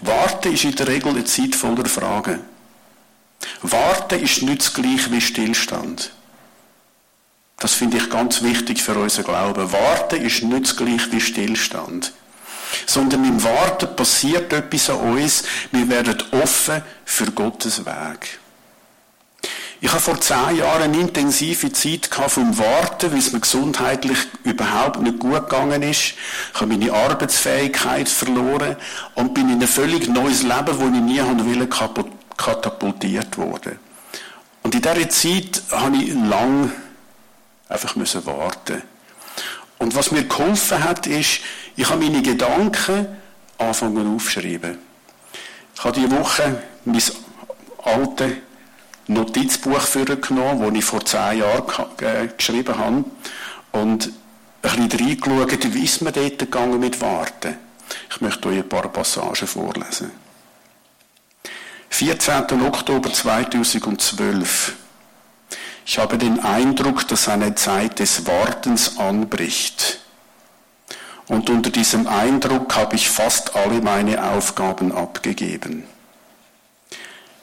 Warten 0.00 0.52
ist 0.52 0.64
in 0.64 0.74
der 0.74 0.88
Regel 0.88 1.10
eine 1.10 1.24
Zeit 1.24 1.54
voller 1.54 1.86
Fragen. 1.86 2.40
Warten 3.62 4.22
ist 4.22 4.42
nicht 4.42 4.60
das 4.60 4.74
gleiche 4.74 5.10
wie 5.12 5.20
Stillstand. 5.20 6.12
Das 7.58 7.74
finde 7.74 7.98
ich 7.98 8.08
ganz 8.08 8.42
wichtig 8.42 8.82
für 8.82 8.94
unseren 8.94 9.24
Glauben. 9.24 9.72
Warten 9.72 10.22
ist 10.22 10.42
nicht 10.42 10.64
das 10.64 10.76
gleiche 10.76 11.12
wie 11.12 11.20
Stillstand. 11.20 12.12
Sondern 12.86 13.24
im 13.24 13.42
Warten 13.42 13.94
passiert 13.96 14.52
etwas 14.52 14.90
an 14.90 15.00
uns. 15.12 15.44
Wir 15.70 15.88
werden 15.88 16.22
offen 16.30 16.82
für 17.04 17.30
Gottes 17.32 17.84
Weg. 17.84 18.38
Ich 19.82 19.90
habe 19.90 20.00
vor 20.00 20.20
zehn 20.20 20.56
Jahren 20.56 20.82
eine 20.82 21.00
intensive 21.00 21.72
Zeit 21.72 22.10
vom 22.28 22.58
Warten, 22.58 23.12
weil 23.12 23.18
es 23.18 23.32
mir 23.32 23.40
gesundheitlich 23.40 24.18
überhaupt 24.44 25.00
nicht 25.00 25.18
gut 25.18 25.48
gegangen 25.48 25.82
ist. 25.82 26.14
Ich 26.52 26.60
habe 26.60 26.66
meine 26.66 26.92
Arbeitsfähigkeit 26.92 28.08
verloren 28.08 28.76
und 29.14 29.32
bin 29.32 29.50
in 29.50 29.60
ein 29.60 29.68
völlig 29.68 30.06
neues 30.08 30.42
Leben, 30.42 30.66
das 30.66 30.76
ich 30.76 30.90
nie 30.90 31.20
wollte, 31.20 31.66
kaputt 31.66 32.19
katapultiert 32.40 33.36
worden. 33.36 33.78
Und 34.62 34.74
in 34.74 34.82
dieser 34.82 35.08
Zeit 35.08 35.62
habe 35.70 35.96
ich 35.96 36.14
lang 36.14 36.72
einfach 37.68 37.96
müssen 37.96 38.24
warten. 38.26 38.82
Und 39.78 39.94
was 39.94 40.10
mir 40.10 40.24
geholfen 40.24 40.82
hat, 40.82 41.06
ist, 41.06 41.40
ich 41.76 41.88
habe 41.88 42.04
meine 42.04 42.22
Gedanken 42.22 43.06
anfangen 43.58 44.14
aufschreiben. 44.14 44.78
Ich 45.74 45.84
habe 45.84 45.98
diese 45.98 46.10
Woche 46.10 46.62
mein 46.84 47.02
altes 47.82 48.32
Notizbuch 49.06 49.92
genommen, 49.92 50.60
das 50.60 50.74
ich 50.74 50.84
vor 50.84 51.04
zehn 51.04 51.38
Jahren 51.38 51.64
äh, 52.00 52.28
geschrieben 52.36 52.76
habe, 52.76 53.04
und 53.72 54.12
ein 54.62 54.88
bisschen 54.88 55.08
reingeschaut, 55.08 55.74
wie 55.74 55.84
ist 55.84 56.02
man 56.02 56.12
dort 56.12 56.38
gegangen 56.38 56.80
mit 56.80 57.00
Warten. 57.00 57.56
Ich 58.10 58.20
möchte 58.20 58.48
euch 58.48 58.58
ein 58.58 58.68
paar 58.68 58.88
Passagen 58.88 59.46
vorlesen. 59.46 60.10
14. 61.90 62.62
Oktober 62.62 63.12
2012. 63.12 64.74
Ich 65.84 65.98
habe 65.98 66.16
den 66.16 66.40
Eindruck, 66.40 67.06
dass 67.08 67.28
eine 67.28 67.54
Zeit 67.56 67.98
des 67.98 68.26
Wartens 68.26 68.96
anbricht. 68.96 69.98
Und 71.26 71.50
unter 71.50 71.70
diesem 71.70 72.06
Eindruck 72.06 72.74
habe 72.74 72.96
ich 72.96 73.10
fast 73.10 73.54
alle 73.54 73.82
meine 73.82 74.22
Aufgaben 74.32 74.92
abgegeben. 74.92 75.84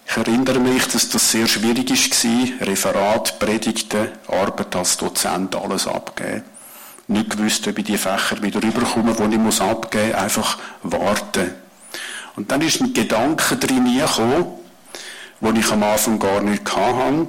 Ich 0.09 0.17
erinnere 0.17 0.59
mich, 0.59 0.87
dass 0.87 1.09
das 1.09 1.29
sehr 1.29 1.47
schwierig 1.47 1.91
war, 1.91 2.67
Referat, 2.67 3.39
Predigten, 3.39 4.09
Arbeit 4.27 4.75
als 4.75 4.97
Dozent, 4.97 5.55
alles 5.55 5.85
abgeben. 5.85 6.43
Nicht 7.07 7.29
gewusst, 7.31 7.67
ob 7.67 7.77
ich 7.77 7.85
die 7.85 7.97
Fächer 7.97 8.41
wieder 8.41 8.63
rüberkomme, 8.63 9.13
die 9.13 9.51
ich 9.53 9.61
abgeben 9.61 10.13
muss, 10.13 10.19
einfach 10.19 10.57
warten. 10.83 11.66
Und 12.37 12.51
dann 12.51 12.61
ist 12.61 12.79
ein 12.81 12.93
Gedanke 12.93 13.57
drin 13.57 13.85
gekommen, 13.97 14.45
wo 15.41 15.51
ich 15.51 15.71
am 15.71 15.81
Anfang 15.81 16.19
gar 16.19 16.39
nicht 16.41 16.75
hatte. 16.75 17.27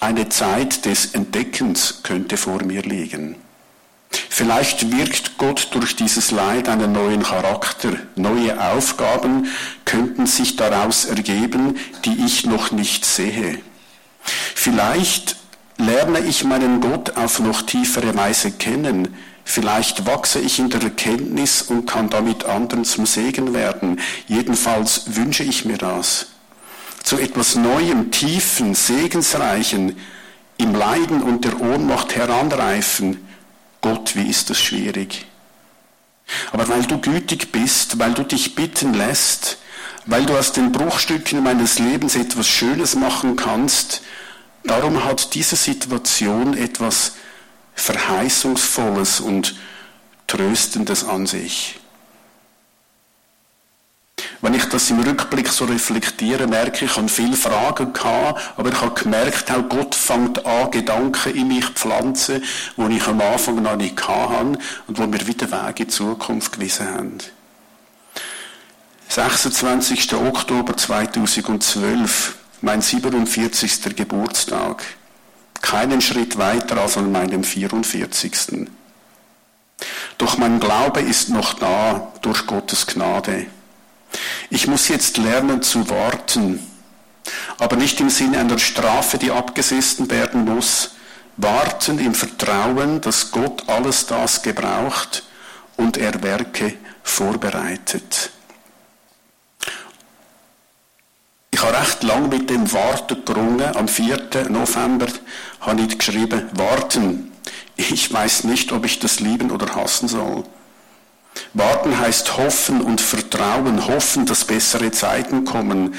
Eine 0.00 0.28
Zeit 0.30 0.86
des 0.86 1.14
Entdeckens 1.14 2.00
könnte 2.02 2.38
vor 2.38 2.62
mir 2.64 2.82
liegen. 2.82 3.36
Vielleicht 4.10 4.90
wirkt 4.96 5.36
Gott 5.36 5.68
durch 5.72 5.94
dieses 5.94 6.30
Leid 6.30 6.70
einen 6.70 6.92
neuen 6.92 7.22
Charakter. 7.22 7.98
Neue 8.16 8.58
Aufgaben 8.58 9.48
könnten 9.84 10.26
sich 10.26 10.56
daraus 10.56 11.04
ergeben, 11.04 11.76
die 12.06 12.24
ich 12.24 12.46
noch 12.46 12.70
nicht 12.70 13.04
sehe. 13.04 13.60
Vielleicht 14.54 15.36
lerne 15.76 16.20
ich 16.20 16.44
meinen 16.44 16.80
Gott 16.80 17.16
auf 17.16 17.40
noch 17.40 17.60
tiefere 17.62 18.16
Weise 18.16 18.52
kennen, 18.52 19.14
Vielleicht 19.50 20.04
wachse 20.04 20.40
ich 20.40 20.58
in 20.58 20.68
der 20.68 20.82
Erkenntnis 20.82 21.62
und 21.62 21.86
kann 21.86 22.10
damit 22.10 22.44
anderen 22.44 22.84
zum 22.84 23.06
Segen 23.06 23.54
werden. 23.54 23.98
Jedenfalls 24.26 25.16
wünsche 25.16 25.42
ich 25.42 25.64
mir 25.64 25.78
das. 25.78 26.26
Zu 27.02 27.16
etwas 27.16 27.54
Neuem, 27.54 28.10
Tiefen, 28.10 28.74
Segensreichen, 28.74 29.96
im 30.58 30.74
Leiden 30.74 31.22
und 31.22 31.46
der 31.46 31.62
Ohnmacht 31.62 32.14
heranreifen. 32.14 33.26
Gott, 33.80 34.16
wie 34.16 34.28
ist 34.28 34.50
das 34.50 34.60
schwierig. 34.60 35.24
Aber 36.52 36.68
weil 36.68 36.82
du 36.82 36.98
gütig 36.98 37.50
bist, 37.50 37.98
weil 37.98 38.12
du 38.12 38.24
dich 38.24 38.54
bitten 38.54 38.92
lässt, 38.92 39.56
weil 40.04 40.26
du 40.26 40.36
aus 40.36 40.52
den 40.52 40.72
Bruchstücken 40.72 41.42
meines 41.42 41.78
Lebens 41.78 42.16
etwas 42.16 42.48
Schönes 42.48 42.96
machen 42.96 43.34
kannst, 43.36 44.02
darum 44.64 45.04
hat 45.04 45.34
diese 45.34 45.56
Situation 45.56 46.54
etwas 46.54 47.14
Verheißungsvolles 47.78 49.20
und 49.20 49.56
Tröstendes 50.26 51.04
an 51.04 51.26
sich. 51.26 51.80
Wenn 54.40 54.54
ich 54.54 54.64
das 54.66 54.90
im 54.90 55.00
Rückblick 55.00 55.48
so 55.48 55.64
reflektiere, 55.64 56.46
merke 56.46 56.84
ich, 56.84 56.90
ich 56.90 56.96
habe 56.96 57.08
viele 57.08 57.36
Fragen 57.36 57.92
gehabt, 57.92 58.40
aber 58.56 58.68
ich 58.70 58.80
habe 58.80 59.00
gemerkt, 59.00 59.50
auch 59.50 59.68
Gott 59.68 59.94
fängt 59.94 60.44
an, 60.46 60.70
Gedanken 60.70 61.34
in 61.34 61.48
mich 61.48 61.66
zu 61.66 61.72
pflanzen, 61.72 62.44
die 62.76 62.96
ich 62.96 63.06
am 63.06 63.20
Anfang 63.20 63.62
noch 63.62 63.76
nicht 63.76 64.06
hatte 64.06 64.58
und 64.86 64.98
wo 64.98 65.06
mir 65.06 65.26
wieder 65.26 65.50
Wege 65.50 65.68
in 65.68 65.74
die 65.76 65.88
Zukunft 65.88 66.52
gewiesen 66.52 66.86
haben. 66.88 67.18
26. 69.08 70.14
Oktober 70.14 70.76
2012, 70.76 72.36
mein 72.60 72.82
47. 72.82 73.96
Geburtstag. 73.96 74.84
Keinen 75.60 76.00
Schritt 76.00 76.38
weiter 76.38 76.80
als 76.80 76.96
an 76.96 77.12
meinem 77.12 77.44
44. 77.44 78.68
Doch 80.16 80.38
mein 80.38 80.60
Glaube 80.60 81.00
ist 81.00 81.28
noch 81.28 81.54
da 81.54 82.12
durch 82.22 82.46
Gottes 82.46 82.86
Gnade. 82.86 83.46
Ich 84.50 84.66
muss 84.66 84.88
jetzt 84.88 85.18
lernen 85.18 85.62
zu 85.62 85.88
warten, 85.90 86.60
aber 87.58 87.76
nicht 87.76 88.00
im 88.00 88.10
Sinne 88.10 88.38
einer 88.38 88.58
Strafe, 88.58 89.18
die 89.18 89.30
abgesessen 89.30 90.10
werden 90.10 90.44
muss. 90.44 90.92
Warten 91.36 91.98
im 91.98 92.14
Vertrauen, 92.14 93.00
dass 93.00 93.30
Gott 93.30 93.68
alles 93.68 94.06
das 94.06 94.42
gebraucht 94.42 95.24
und 95.76 95.96
er 95.96 96.22
Werke 96.22 96.74
vorbereitet. 97.04 98.30
Ich 101.58 101.64
habe 101.64 101.76
recht 101.76 102.04
lang 102.04 102.28
mit 102.28 102.50
dem 102.50 102.72
Warten 102.72 103.24
gerungen. 103.24 103.76
Am 103.76 103.88
4. 103.88 104.48
November 104.48 105.08
habe 105.58 105.80
ich 105.80 105.98
geschrieben, 105.98 106.48
warten. 106.52 107.32
Ich 107.74 108.12
weiß 108.12 108.44
nicht, 108.44 108.70
ob 108.70 108.84
ich 108.84 109.00
das 109.00 109.18
lieben 109.18 109.50
oder 109.50 109.74
hassen 109.74 110.06
soll. 110.06 110.44
Warten 111.54 111.98
heißt 111.98 112.36
hoffen 112.36 112.80
und 112.80 113.00
vertrauen, 113.00 113.88
hoffen, 113.88 114.24
dass 114.24 114.44
bessere 114.44 114.92
Zeiten 114.92 115.44
kommen, 115.44 115.96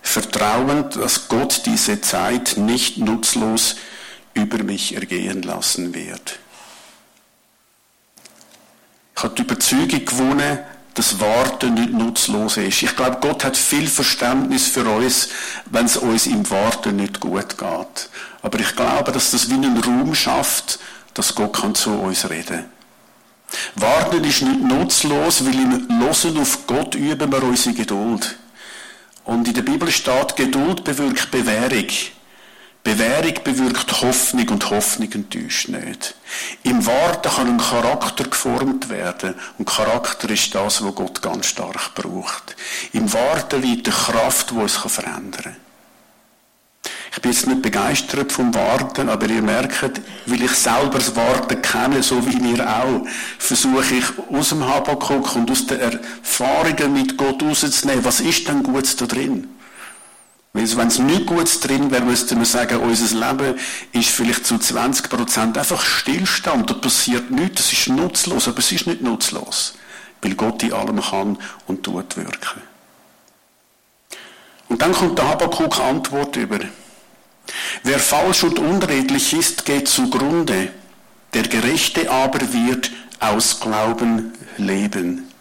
vertrauen, 0.00 0.88
dass 0.90 1.26
Gott 1.26 1.62
diese 1.66 2.00
Zeit 2.00 2.56
nicht 2.56 2.96
nutzlos 2.98 3.74
über 4.32 4.62
mich 4.62 4.94
ergehen 4.94 5.42
lassen 5.42 5.92
wird. 5.92 6.38
Ich 9.16 9.24
habe 9.24 9.34
die 9.34 9.42
Überzeugung 9.42 10.04
gewonnen, 10.04 10.60
dass 10.94 11.20
Warten 11.20 11.74
nicht 11.74 11.92
nutzlos 11.92 12.56
ist. 12.56 12.82
Ich 12.82 12.96
glaube, 12.96 13.18
Gott 13.20 13.44
hat 13.44 13.56
viel 13.56 13.88
Verständnis 13.88 14.68
für 14.68 14.84
uns, 14.88 15.28
wenn 15.66 15.86
es 15.86 15.96
uns 15.96 16.26
im 16.26 16.48
Warten 16.50 16.96
nicht 16.96 17.20
gut 17.20 17.58
geht. 17.58 18.08
Aber 18.42 18.60
ich 18.60 18.76
glaube, 18.76 19.10
dass 19.10 19.32
das 19.32 19.50
wie 19.50 19.54
einen 19.54 19.78
Raum 19.78 20.14
schafft, 20.14 20.78
dass 21.12 21.34
Gott 21.34 21.60
kann 21.60 21.74
zu 21.74 21.90
uns 21.90 22.28
reden. 22.30 22.66
Warten 23.76 24.24
ist 24.24 24.42
nicht 24.42 24.60
nutzlos, 24.62 25.44
weil 25.44 25.54
im 25.54 26.00
Losen 26.00 26.38
auf 26.38 26.66
Gott 26.66 26.94
üben 26.94 27.30
wir 27.30 27.42
unsere 27.42 27.74
Geduld. 27.74 28.36
Und 29.24 29.48
in 29.48 29.54
der 29.54 29.62
Bibel 29.62 29.90
steht, 29.90 30.36
Geduld 30.36 30.84
bewirkt 30.84 31.30
Bewährung. 31.30 31.88
Bewährung 32.84 33.32
bewirkt 33.42 34.02
Hoffnung 34.02 34.46
und 34.50 34.68
Hoffnung 34.68 35.10
enttäuscht 35.10 35.70
nicht. 35.70 36.14
Im 36.64 36.84
Warten 36.84 37.32
kann 37.32 37.48
ein 37.48 37.56
Charakter 37.58 38.24
geformt 38.24 38.90
werden 38.90 39.34
und 39.56 39.66
Charakter 39.66 40.28
ist 40.28 40.54
das, 40.54 40.84
was 40.84 40.94
Gott 40.94 41.22
ganz 41.22 41.46
stark 41.46 41.94
braucht. 41.94 42.54
Im 42.92 43.10
Warten 43.10 43.62
liegt 43.62 43.88
eine 43.88 43.96
Kraft, 43.96 44.50
die 44.50 44.54
uns 44.56 44.76
verändern 44.76 45.32
kann. 45.32 45.56
Ich 47.12 47.22
bin 47.22 47.32
jetzt 47.32 47.46
nicht 47.46 47.62
begeistert 47.62 48.30
vom 48.32 48.54
Warten, 48.54 49.08
aber 49.08 49.28
ihr 49.28 49.40
merkt, 49.40 50.02
weil 50.26 50.42
ich 50.42 50.50
selber 50.50 50.98
das 50.98 51.16
Warten 51.16 51.62
kenne, 51.62 52.02
so 52.02 52.26
wie 52.26 52.50
ihr 52.50 52.68
auch, 52.68 53.06
versuche 53.38 53.94
ich 53.94 54.04
aus 54.30 54.50
dem 54.50 54.62
Habakkuk 54.62 55.36
und 55.36 55.50
aus 55.50 55.66
den 55.66 55.80
Erfahrungen 55.80 56.92
mit 56.92 57.16
Gott 57.16 57.42
rauszunehmen, 57.42 58.04
was 58.04 58.20
ist 58.20 58.46
denn 58.46 58.62
Gutes 58.62 58.96
da 58.96 59.06
drin? 59.06 59.48
Weil 60.54 60.76
wenn 60.76 60.86
es 60.86 61.00
nicht 61.00 61.26
Gutes 61.26 61.58
drin 61.58 61.90
wäre, 61.90 62.04
müssten 62.04 62.38
wir 62.38 62.46
sagen, 62.46 62.78
unser 62.78 63.14
Leben 63.16 63.58
ist 63.90 64.08
vielleicht 64.08 64.46
zu 64.46 64.54
20% 64.54 65.58
einfach 65.58 65.82
Stillstand, 65.82 66.70
da 66.70 66.74
passiert 66.74 67.32
nichts, 67.32 67.62
es 67.62 67.72
ist 67.72 67.88
nutzlos, 67.88 68.46
aber 68.46 68.60
es 68.60 68.70
ist 68.70 68.86
nicht 68.86 69.02
nutzlos, 69.02 69.74
weil 70.22 70.36
Gott 70.36 70.62
in 70.62 70.72
allem 70.72 71.00
kann 71.00 71.38
und 71.66 71.82
tut 71.82 72.16
wirken. 72.16 72.62
Und 74.68 74.80
dann 74.80 74.92
kommt 74.92 75.18
der 75.18 75.28
Habakkuk 75.28 75.80
Antwort 75.80 76.36
über. 76.36 76.60
Wer 77.82 77.98
falsch 77.98 78.44
und 78.44 78.60
unredlich 78.60 79.32
ist, 79.32 79.64
geht 79.64 79.88
zugrunde. 79.88 80.70
Der 81.34 81.42
Gerechte 81.42 82.08
aber 82.08 82.52
wird 82.52 82.92
aus 83.18 83.58
Glauben 83.58 84.32
leben. 84.56 85.33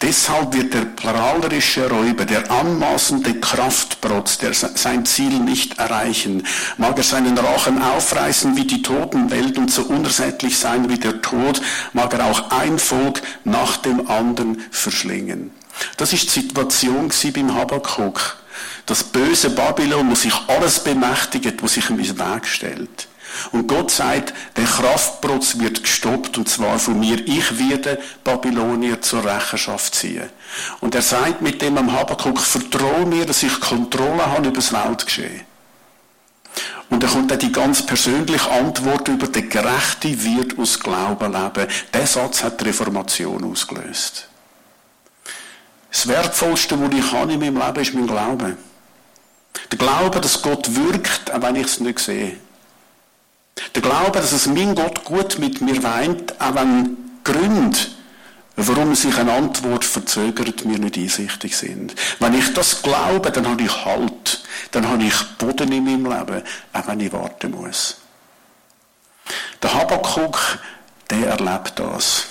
Deshalb 0.00 0.54
wird 0.54 0.74
der 0.74 0.84
prahlerische 0.84 1.90
Räuber, 1.90 2.24
der 2.24 2.50
anmaßende 2.50 3.40
Kraftprotz, 3.40 4.38
der 4.38 4.54
sein 4.54 5.04
Ziel 5.04 5.40
nicht 5.40 5.78
erreichen, 5.78 6.46
mag 6.76 6.96
er 6.98 7.02
seinen 7.02 7.36
Rachen 7.36 7.82
aufreißen 7.82 8.56
wie 8.56 8.64
die 8.64 8.82
Totenwelt 8.82 9.58
und 9.58 9.72
so 9.72 9.82
unersättlich 9.82 10.56
sein 10.56 10.88
wie 10.88 10.98
der 10.98 11.20
Tod, 11.20 11.60
mag 11.92 12.14
er 12.14 12.26
auch 12.26 12.50
ein 12.50 12.78
Volk 12.78 13.22
nach 13.42 13.76
dem 13.78 14.08
anderen 14.08 14.62
verschlingen. 14.70 15.50
Das 15.96 16.12
ist 16.12 16.34
die 16.36 16.42
Situation 16.42 17.10
beim 17.34 17.54
Habakkuk 17.54 18.38
das 18.88 19.04
böse 19.04 19.50
Babylon, 19.50 20.10
wo 20.10 20.14
sich 20.14 20.32
alles 20.46 20.82
bemächtigt, 20.82 21.62
wo 21.62 21.66
sich 21.66 21.90
meinen 21.90 22.18
Weg 22.18 22.46
stellt. 22.46 23.08
Und 23.52 23.66
Gott 23.66 23.90
sagt, 23.90 24.34
der 24.56 24.64
Kraftprozess 24.64 25.58
wird 25.58 25.82
gestoppt, 25.82 26.38
und 26.38 26.48
zwar 26.48 26.78
von 26.78 26.98
mir. 26.98 27.18
Ich 27.26 27.58
werde 27.58 28.00
Babylonier 28.24 29.00
zur 29.00 29.24
Rechenschaft 29.24 29.94
ziehen. 29.94 30.28
Und 30.80 30.94
er 30.94 31.02
sagt 31.02 31.42
mit 31.42 31.62
dem 31.62 31.78
am 31.78 31.92
Habakkuk, 31.92 32.40
vertraue 32.40 33.06
mir, 33.06 33.26
dass 33.26 33.42
ich 33.42 33.60
Kontrolle 33.60 34.26
habe 34.26 34.48
über 34.48 34.56
das 34.56 34.72
Weltgeschehen. 34.72 35.42
Und 36.90 37.02
dann 37.02 37.10
kommt 37.10 37.30
dann 37.30 37.38
die 37.38 37.52
ganz 37.52 37.84
persönliche 37.84 38.50
Antwort 38.50 39.08
über, 39.08 39.26
der 39.26 39.42
Gerechte 39.42 40.24
wird 40.24 40.58
aus 40.58 40.80
Glauben 40.80 41.32
leben. 41.32 41.66
Der 41.92 42.06
Satz 42.06 42.42
hat 42.42 42.60
die 42.60 42.64
Reformation 42.64 43.44
ausgelöst. 43.44 44.28
Das 45.90 46.08
Wertvollste, 46.08 46.80
was 46.80 46.94
ich 46.94 47.12
habe 47.12 47.32
in 47.32 47.40
meinem 47.40 47.58
Leben, 47.58 47.82
ist 47.82 47.94
mein 47.94 48.06
Glaube. 48.06 48.56
Der 49.70 49.78
Glaube, 49.78 50.20
dass 50.20 50.40
Gott 50.40 50.74
wirkt, 50.74 51.30
auch 51.30 51.42
wenn 51.42 51.56
ich 51.56 51.66
es 51.66 51.80
nicht 51.80 51.98
sehe. 51.98 52.36
Der 53.74 53.82
Glaube, 53.82 54.12
dass 54.12 54.32
es 54.32 54.46
mein 54.46 54.74
Gott 54.74 55.04
gut 55.04 55.38
mit 55.38 55.60
mir 55.60 55.82
weint, 55.82 56.40
auch 56.40 56.54
wenn 56.54 56.96
Gründe, 57.24 57.78
warum 58.56 58.94
sich 58.94 59.16
eine 59.18 59.32
Antwort 59.32 59.84
verzögert, 59.84 60.64
mir 60.64 60.78
nicht 60.78 60.96
einsichtig 60.96 61.56
sind. 61.56 61.94
Wenn 62.18 62.34
ich 62.34 62.52
das 62.54 62.82
glaube, 62.82 63.30
dann 63.30 63.46
habe 63.48 63.62
ich 63.62 63.84
Halt. 63.84 64.42
Dann 64.72 64.88
habe 64.88 65.04
ich 65.04 65.14
Boden 65.38 65.72
in 65.72 65.84
meinem 65.84 66.06
Leben, 66.06 66.42
auch 66.72 66.86
wenn 66.86 67.00
ich 67.00 67.12
warten 67.12 67.52
muss. 67.52 67.98
Der 69.62 69.74
Habakkuk, 69.74 70.58
der 71.10 71.28
erlebt 71.28 71.72
das. 71.76 72.27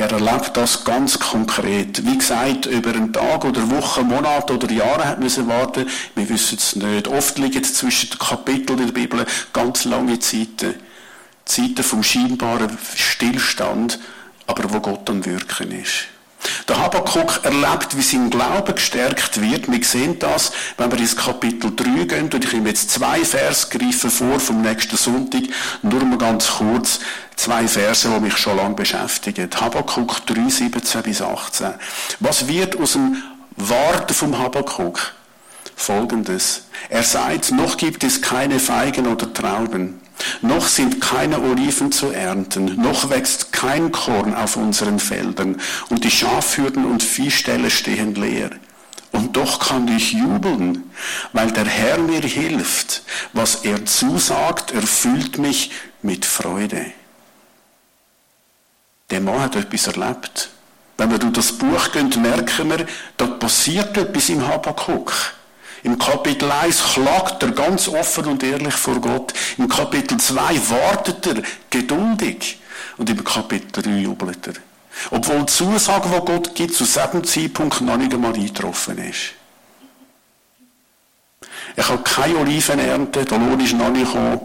Er 0.00 0.10
erlebt 0.12 0.56
das 0.56 0.82
ganz 0.82 1.18
konkret. 1.18 2.06
Wie 2.06 2.16
gesagt, 2.16 2.64
über 2.64 2.88
einen 2.88 3.12
Tag 3.12 3.44
oder 3.44 3.70
Wochen, 3.70 4.06
Monate 4.06 4.54
oder 4.54 4.70
Jahre 4.72 5.04
hat 5.04 5.20
müssen 5.20 5.46
warten. 5.46 5.86
Wir 6.14 6.26
wissen 6.30 6.56
es 6.56 6.74
nicht. 6.74 7.06
Oft 7.06 7.36
liegen 7.36 7.62
zwischen 7.62 8.08
den 8.08 8.18
Kapiteln 8.18 8.78
in 8.78 8.86
der 8.86 8.94
Bibel 8.94 9.26
ganz 9.52 9.84
lange 9.84 10.18
Zeiten. 10.18 10.76
Zeiten 11.44 11.82
vom 11.82 12.02
scheinbaren 12.02 12.78
Stillstand, 12.94 13.98
aber 14.46 14.72
wo 14.72 14.80
Gott 14.80 15.10
am 15.10 15.22
Wirken 15.26 15.70
ist. 15.70 16.06
Der 16.68 16.78
Habakkuk 16.78 17.40
erlebt, 17.42 17.96
wie 17.96 18.02
sein 18.02 18.30
Glaube 18.30 18.74
gestärkt 18.74 19.40
wird. 19.40 19.70
Wir 19.70 19.84
sehen 19.84 20.18
das, 20.18 20.52
wenn 20.76 20.90
wir 20.90 20.98
ins 20.98 21.16
Kapitel 21.16 21.74
3 21.74 22.04
gehen. 22.04 22.30
Und 22.32 22.44
ich 22.44 22.52
nehme 22.52 22.68
jetzt 22.68 22.90
zwei 22.90 23.24
Vers 23.24 23.70
greifen 23.70 24.10
vor 24.10 24.40
vom 24.40 24.62
nächsten 24.62 24.96
Sonntag. 24.96 25.42
Nur 25.82 26.04
mal 26.04 26.18
ganz 26.18 26.48
kurz 26.48 27.00
zwei 27.36 27.66
Verse, 27.66 28.08
die 28.08 28.20
mich 28.20 28.36
schon 28.36 28.56
lange 28.56 28.74
beschäftigen. 28.74 29.48
Habakkuk 29.54 30.26
3, 30.26 30.48
17 30.48 31.02
bis 31.02 31.22
18. 31.22 31.74
Was 32.20 32.48
wird 32.48 32.78
aus 32.78 32.92
dem 32.92 33.22
Warten 33.56 34.14
vom 34.14 34.38
Habakkuk? 34.38 35.12
Folgendes. 35.76 36.64
Er 36.88 37.02
sagt, 37.02 37.52
noch 37.52 37.76
gibt 37.76 38.04
es 38.04 38.20
keine 38.20 38.58
Feigen 38.60 39.06
oder 39.06 39.32
Trauben. 39.32 39.99
Noch 40.42 40.66
sind 40.66 41.00
keine 41.00 41.40
Oliven 41.40 41.92
zu 41.92 42.10
ernten, 42.10 42.80
noch 42.80 43.10
wächst 43.10 43.52
kein 43.52 43.92
Korn 43.92 44.34
auf 44.34 44.56
unseren 44.56 44.98
Feldern, 44.98 45.60
und 45.88 46.04
die 46.04 46.10
Schafhürden 46.10 46.84
und 46.84 47.02
Viehställe 47.02 47.70
stehen 47.70 48.14
leer. 48.14 48.50
Und 49.12 49.36
doch 49.36 49.58
kann 49.58 49.88
ich 49.88 50.12
jubeln, 50.12 50.90
weil 51.32 51.50
der 51.50 51.64
Herr 51.66 51.98
mir 51.98 52.20
hilft. 52.20 53.02
Was 53.32 53.56
er 53.64 53.84
zusagt, 53.84 54.72
erfüllt 54.72 55.38
mich 55.38 55.72
mit 56.02 56.24
Freude. 56.24 56.92
der 59.10 59.20
Mann 59.20 59.40
hat 59.40 59.56
etwas 59.56 59.88
erlebt. 59.88 60.50
Wenn 60.96 61.10
wir 61.10 61.18
durch 61.18 61.32
das 61.32 61.52
Buch 61.52 61.90
gehen, 61.92 62.10
merken 62.22 62.70
wir, 62.70 62.86
da 63.16 63.26
passiert 63.26 63.96
etwas 63.96 64.28
im 64.28 64.46
Habakkuk. 64.46 65.12
Im 65.82 65.98
Kapitel 65.98 66.50
1 66.50 66.94
klagt 66.94 67.42
er 67.42 67.52
ganz 67.52 67.88
offen 67.88 68.26
und 68.26 68.42
ehrlich 68.42 68.74
vor 68.74 69.00
Gott. 69.00 69.32
Im 69.56 69.68
Kapitel 69.68 70.18
2 70.18 70.36
wartet 70.70 71.26
er 71.26 71.42
geduldig. 71.70 72.60
Und 72.98 73.08
im 73.08 73.24
Kapitel 73.24 73.82
3 73.82 73.90
jubelt 73.90 74.46
er. 74.46 74.54
Obwohl 75.10 75.40
die 75.40 75.46
Zusage, 75.46 76.08
die 76.08 76.26
Gott 76.26 76.54
gibt, 76.54 76.74
zu 76.74 76.84
diesem 76.84 77.24
Zeitpunkt 77.24 77.80
noch 77.80 77.96
nicht 77.96 78.12
einmal 78.12 78.34
eingetroffen 78.34 78.98
ist. 78.98 79.34
Ich 81.76 81.88
habe 81.88 82.02
keine 82.02 82.36
Oliven 82.38 82.78
ernten, 82.78 83.24
der 83.24 83.38
Lohn 83.38 83.60
ist 83.60 83.72
noch 83.72 83.90
nicht 83.90 84.06
gekommen. 84.06 84.40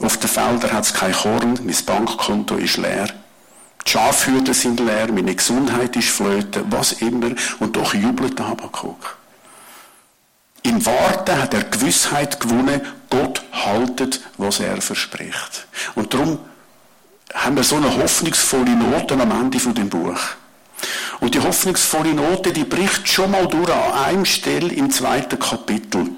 Auf 0.00 0.16
den 0.16 0.28
Feldern 0.28 0.72
hat 0.72 0.84
es 0.84 0.94
kein 0.94 1.12
Korn, 1.12 1.58
mein 1.62 1.76
Bankkonto 1.84 2.54
ist 2.54 2.76
leer. 2.76 3.08
Die 3.84 3.90
Schafhürden 3.90 4.54
sind 4.54 4.80
leer, 4.80 5.08
meine 5.12 5.34
Gesundheit 5.34 5.96
ist 5.96 6.08
flöten, 6.08 6.64
was 6.70 6.92
immer. 6.92 7.32
Und 7.58 7.76
doch 7.76 7.92
jubelt 7.92 8.38
der 8.38 8.48
Habakkuk. 8.48 9.17
Im 10.68 10.84
Warten 10.84 11.40
hat 11.40 11.54
er 11.54 11.64
Gewissheit 11.64 12.40
gewonnen, 12.40 12.82
Gott 13.08 13.42
haltet, 13.52 14.20
was 14.36 14.60
er 14.60 14.82
verspricht. 14.82 15.66
Und 15.94 16.12
darum 16.12 16.40
haben 17.32 17.56
wir 17.56 17.64
so 17.64 17.76
eine 17.76 17.96
hoffnungsvolle 17.96 18.76
Note 18.76 19.14
am 19.14 19.30
Ende 19.30 19.58
von 19.60 19.72
dem 19.72 19.88
Buch. 19.88 20.20
Und 21.20 21.34
die 21.34 21.40
hoffnungsvolle 21.40 22.12
Note, 22.12 22.52
die 22.52 22.64
bricht 22.64 23.08
schon 23.08 23.30
mal 23.30 23.46
durch 23.46 23.72
an 23.72 23.92
einem 24.04 24.24
Stelle 24.26 24.70
im 24.74 24.90
zweiten 24.90 25.38
Kapitel. 25.38 26.10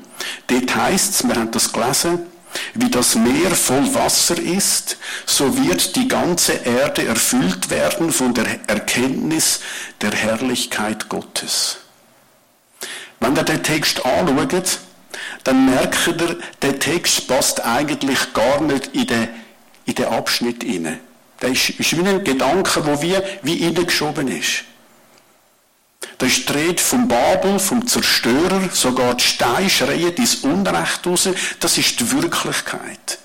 Dort 0.49 0.75
heißt 0.75 1.15
es, 1.15 1.29
wir 1.29 1.37
haben 1.37 1.53
das 1.53 1.73
gelesen, 1.73 2.27
wie 2.75 2.91
das 2.91 3.15
Meer 3.15 3.53
voll 3.53 3.95
Wasser 3.95 4.37
ist, 4.37 4.97
so 5.27 5.57
wird 5.65 5.95
die 5.95 6.09
ganze 6.09 6.55
Erde 6.55 7.07
erfüllt 7.07 7.71
werden 7.71 8.11
von 8.11 8.35
der 8.35 8.69
Erkenntnis 8.69 9.61
der 10.01 10.11
Herrlichkeit 10.11 11.09
Gottes. 11.09 11.80
Wenn 13.21 13.37
ihr 13.37 13.45
den 13.45 13.63
Text 13.63 14.05
anschaut, 14.05 14.79
dann 15.45 15.67
merkt 15.67 16.07
ihr, 16.07 16.39
der 16.63 16.79
Text 16.79 17.29
passt 17.29 17.65
eigentlich 17.65 18.33
gar 18.33 18.61
nicht 18.61 18.89
in 18.95 19.07
den, 19.07 19.29
in 19.85 19.95
den 19.95 20.07
Abschnitt 20.07 20.63
hinein. 20.63 21.01
Der 21.41 21.51
ist, 21.51 21.71
ist 21.71 21.97
wie 21.97 22.07
ein 22.07 22.25
Gedanke, 22.25 22.83
der 22.83 23.03
wie, 23.03 23.17
wie 23.43 23.65
reingeschoben 23.65 24.29
ist. 24.29 24.65
Da 26.19 26.27
ist 26.27 26.49
die 26.49 26.53
Rede 26.53 26.83
vom 26.83 27.09
Babel, 27.09 27.59
vom 27.59 27.87
Zerstörer, 27.87 28.69
sogar 28.73 29.15
die 29.15 29.25
Steine 29.25 29.71
schreien 29.71 30.15
ins 30.15 30.37
Unrecht 30.37 31.07
raus. 31.07 31.29
Das 31.61 31.79
ist 31.79 31.99
die 32.01 32.11
Wirklichkeit. 32.13 33.19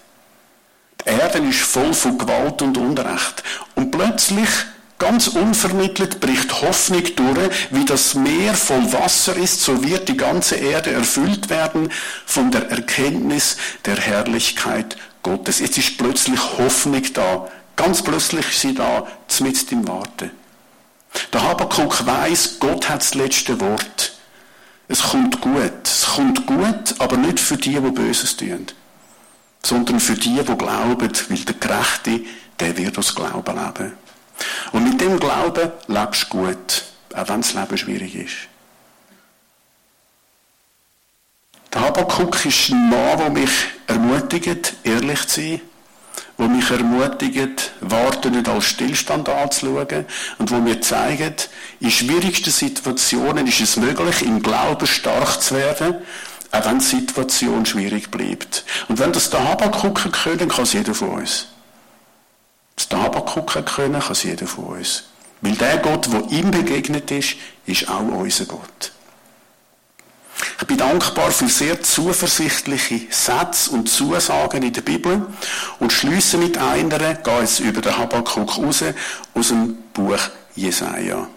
Die 1.02 1.10
Erde 1.10 1.40
ist 1.40 1.60
voll 1.60 1.94
von 1.94 2.18
Gewalt 2.18 2.62
und 2.62 2.78
Unrecht. 2.78 3.44
Und 3.76 3.92
plötzlich, 3.92 4.50
ganz 4.98 5.28
unvermittelt, 5.28 6.20
bricht 6.20 6.62
Hoffnung 6.62 7.04
durch, 7.16 7.68
wie 7.72 7.86
das 7.86 8.16
Meer 8.16 8.54
voll 8.54 8.92
Wasser 8.94 9.36
ist, 9.36 9.62
so 9.62 9.84
wird 9.84 10.10
die 10.10 10.18
ganze 10.18 10.56
Erde 10.56 10.92
erfüllt 10.92 11.50
werden 11.50 11.92
von 12.26 12.52
der 12.52 12.70
Erkenntnis 12.70 13.58
der 13.86 13.98
Herrlichkeit 13.98 14.98
Gottes. 15.24 15.60
Jetzt 15.60 15.78
ist 15.78 15.98
plötzlich 15.98 16.40
Hoffnung 16.58 17.04
da. 17.14 17.48
Ganz 17.76 18.02
plötzlich 18.02 18.48
ist 18.48 18.62
sie 18.62 18.74
da, 18.74 19.06
mitten 19.42 19.80
im 19.80 19.88
Warten. 19.88 20.32
Der 21.34 21.44
Habakkuk 21.44 22.06
weiss, 22.06 22.58
Gott 22.60 22.90
hat 22.90 23.02
das 23.02 23.16
letzte 23.16 23.60
Wort. 23.60 24.14
Es 24.88 25.02
kommt 25.02 25.42
gut. 25.42 25.72
Es 25.84 26.06
kommt 26.06 26.46
gut, 26.46 26.96
aber 27.00 27.18
nicht 27.18 27.40
für 27.40 27.58
die, 27.58 27.74
die 27.74 27.92
Böses 27.92 28.38
tun. 28.38 28.68
Sondern 29.64 30.00
für 30.00 30.14
die, 30.14 30.36
die 30.36 30.58
glauben, 30.58 31.12
weil 31.30 31.38
der 31.38 31.56
Gerechte, 31.56 32.22
der 32.60 32.78
wird 32.78 32.98
aus 32.98 33.16
Glauben 33.16 33.56
leben. 33.56 34.05
Und 34.72 34.84
mit 34.84 35.02
dem 35.02 35.20
Glauben 35.20 35.72
lebst 35.88 36.24
du 36.24 36.38
gut, 36.38 36.84
auch 37.14 37.30
wenn 37.30 37.42
das 37.42 37.54
Leben 37.54 37.78
schwierig 37.78 38.16
ist. 38.16 38.36
Der 41.74 41.82
Habakkuk 41.82 42.46
ist 42.46 42.70
ein 42.70 42.90
Mann, 42.90 43.18
der 43.18 43.30
mich 43.30 43.52
ermutigt, 43.88 44.76
ehrlich 44.84 45.28
zu 45.28 45.42
sein 45.42 45.62
wo 46.38 46.48
mich 46.48 46.70
ermutigen, 46.70 47.56
Warten 47.82 48.34
nicht 48.34 48.50
als 48.50 48.66
Stillstand 48.66 49.30
anzuschauen 49.30 50.06
und 50.38 50.52
wo 50.52 50.56
mir 50.58 50.82
zeigen, 50.82 51.36
in 51.80 51.92
schwierigsten 51.92 52.52
Situationen 52.52 53.48
ist 53.48 53.62
es 53.62 53.78
möglich, 53.78 54.22
im 54.22 54.42
Glauben 54.42 54.88
stark 54.88 55.42
zu 55.42 55.56
werden, 55.56 55.96
auch 56.52 56.66
wenn 56.66 56.80
die 56.80 56.86
Situation 56.86 57.66
schwierig 57.66 58.12
bleibt. 58.12 58.66
Und 58.88 59.00
wenn 59.00 59.14
das 59.14 59.30
der 59.30 59.48
Habakkuk 59.48 60.12
können, 60.12 60.50
kann 60.50 60.64
es 60.64 60.74
jeder 60.74 60.94
von 60.94 61.10
uns. 61.10 61.48
Das 62.76 62.90
Habakkuk 62.92 63.66
können, 63.66 64.00
kann 64.00 64.16
jeder 64.22 64.48
von 64.48 64.66
uns. 64.66 65.04
Weil 65.42 65.56
der 65.56 65.78
Gott, 65.78 66.12
der 66.12 66.24
ihm 66.30 66.52
begegnet 66.52 67.12
ist, 67.12 67.36
ist 67.66 67.90
auch 67.90 68.02
unser 68.02 68.46
Gott. 68.46 68.92
Ich 70.60 70.68
bin 70.68 70.78
dankbar 70.78 71.32
für 71.32 71.48
sehr 71.48 71.82
zuversichtliche 71.82 73.02
Sätze 73.10 73.72
und 73.72 73.88
Zusagen 73.90 74.64
in 74.64 74.74
der 74.74 74.82
Bibel 74.82 75.28
und 75.80 75.94
schließe 75.94 76.38
mit 76.38 76.58
einer, 76.58 77.16
gehe 77.16 77.40
jetzt 77.42 77.60
über 77.60 77.82
den 77.82 77.98
Habakkuk 77.98 78.58
raus, 78.58 78.84
aus 79.34 79.48
dem 79.50 79.78
Buch 79.94 80.20
Jesaja. 80.56 81.28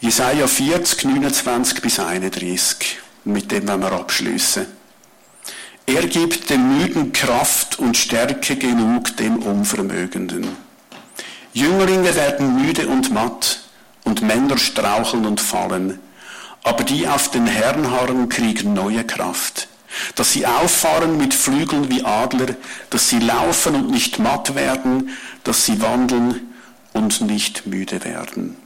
Jesaja 0.00 0.46
40, 0.46 1.04
29 1.04 1.80
bis 1.80 1.98
31. 1.98 2.98
Mit 3.24 3.50
dem 3.50 3.66
werden 3.66 3.80
wir 3.80 3.92
abschließen. 3.92 4.66
Er 5.86 6.06
gibt 6.06 6.48
dem 6.48 6.78
Müden 6.78 7.12
Kraft 7.12 7.78
und 7.78 7.96
Stärke 7.96 8.56
genug 8.56 9.16
dem 9.18 9.36
Unvermögenden. 9.36 10.48
Jünglinge 11.52 12.14
werden 12.14 12.56
müde 12.56 12.88
und 12.88 13.12
matt 13.12 13.60
und 14.04 14.22
Männer 14.22 14.56
straucheln 14.56 15.26
und 15.26 15.40
fallen. 15.42 16.00
Aber 16.62 16.84
die 16.84 17.06
auf 17.06 17.30
den 17.30 17.46
Herrn 17.46 17.90
harren, 17.90 18.30
kriegen 18.30 18.72
neue 18.72 19.04
Kraft. 19.04 19.68
Dass 20.16 20.32
sie 20.32 20.46
auffahren 20.46 21.18
mit 21.18 21.34
Flügeln 21.34 21.90
wie 21.90 22.02
Adler, 22.02 22.56
dass 22.88 23.10
sie 23.10 23.18
laufen 23.20 23.74
und 23.74 23.90
nicht 23.90 24.18
matt 24.18 24.54
werden, 24.54 25.10
dass 25.44 25.66
sie 25.66 25.82
wandeln 25.82 26.40
und 26.94 27.20
nicht 27.20 27.66
müde 27.66 28.02
werden. 28.04 28.56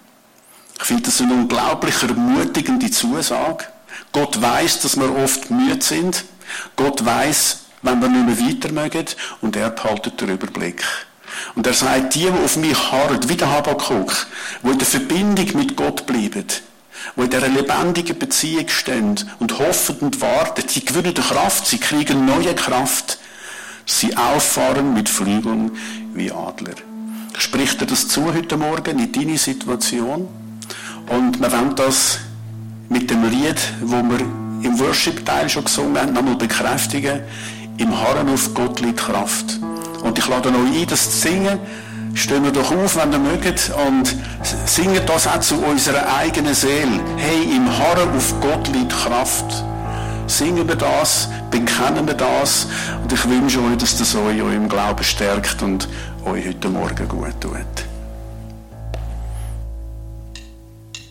Ich 0.78 0.84
finde 0.84 1.02
das 1.02 1.20
eine 1.20 1.34
unglaublich 1.34 2.00
ermutigende 2.02 2.90
Zusage. 2.92 3.64
Gott 4.12 4.40
weiß, 4.40 4.80
dass 4.82 4.96
wir 4.96 5.14
oft 5.16 5.50
müde 5.50 5.82
sind. 5.82 6.24
Gott 6.76 7.04
weiß, 7.04 7.64
wenn 7.82 8.00
wir 8.00 8.08
nicht 8.08 8.40
mehr 8.40 8.48
weiter 8.48 8.72
mögen, 8.72 9.06
und 9.40 9.56
er 9.56 9.70
behaltet 9.70 10.20
den 10.20 10.30
Überblick. 10.30 10.82
Und 11.54 11.66
er 11.66 11.74
sagt, 11.74 12.14
die, 12.14 12.20
die 12.20 12.30
auf 12.30 12.56
mich 12.56 12.90
harren, 12.90 13.28
wie 13.28 13.36
der 13.36 13.50
Habakkuk, 13.50 14.26
die 14.62 14.70
in 14.70 14.78
der 14.78 14.86
Verbindung 14.86 15.56
mit 15.56 15.76
Gott 15.76 16.06
bleiben, 16.06 16.44
die 17.16 17.20
in 17.20 17.30
dieser 17.30 17.48
lebendigen 17.48 18.18
Beziehung 18.18 18.68
stehen 18.68 19.18
und 19.38 19.58
hoffen 19.58 19.96
und 20.00 20.20
warten, 20.20 20.68
sie 20.68 20.84
gewinnen 20.84 21.14
Kraft, 21.14 21.66
sie 21.66 21.78
kriegen 21.78 22.26
neue 22.26 22.54
Kraft. 22.54 23.18
Sie 23.86 24.14
auffahren 24.16 24.92
mit 24.92 25.08
Flügeln 25.08 25.72
wie 26.12 26.30
Adler. 26.30 26.74
Spricht 27.38 27.80
dir 27.80 27.86
das 27.86 28.06
zu 28.06 28.34
heute 28.34 28.58
Morgen 28.58 28.98
in 28.98 29.12
deine 29.12 29.38
Situation? 29.38 30.28
Und 31.08 31.40
wir 31.40 31.50
wollen 31.50 31.74
das 31.74 32.18
mit 32.90 33.10
dem 33.10 33.24
Lied, 33.30 33.56
wo 33.80 34.02
wir 34.02 34.47
im 34.62 34.78
Worship-Teil 34.78 35.48
schon 35.48 35.64
gesungen 35.64 35.98
haben, 35.98 36.12
nochmal 36.12 36.36
bekräftigen. 36.36 37.20
Im 37.78 37.98
Harren 37.98 38.28
auf 38.28 38.52
Gott 38.54 38.80
liegt 38.80 38.98
Kraft. 38.98 39.60
Und 40.02 40.18
ich 40.18 40.26
lade 40.28 40.48
euch 40.48 40.54
ein, 40.54 40.86
das 40.88 41.10
zu 41.10 41.28
singen. 41.28 41.58
Stehen 42.14 42.42
wir 42.42 42.50
doch 42.50 42.72
auf, 42.72 42.96
wenn 42.96 43.12
ihr 43.12 43.18
mögt, 43.18 43.70
und 43.86 44.14
singen 44.66 45.00
das 45.06 45.26
auch 45.26 45.40
zu 45.40 45.56
unserer 45.56 46.16
eigenen 46.16 46.54
Seele. 46.54 47.00
Hey, 47.16 47.44
im 47.54 47.68
Harren 47.78 48.16
auf 48.16 48.34
Gott 48.40 48.66
liegt 48.68 48.90
Kraft. 48.90 49.64
Singen 50.26 50.66
wir 50.66 50.76
das, 50.76 51.28
bekennen 51.50 52.06
wir 52.06 52.14
das, 52.14 52.66
und 53.02 53.12
ich 53.12 53.28
wünsche 53.28 53.60
euch, 53.60 53.78
dass 53.78 53.96
das 53.96 54.14
euch 54.14 54.36
in 54.36 54.42
eurem 54.42 54.68
Glauben 54.68 55.02
stärkt 55.02 55.62
und 55.62 55.88
euch 56.24 56.46
heute 56.46 56.68
Morgen 56.68 57.08
gut 57.08 57.40
tut. 57.40 57.87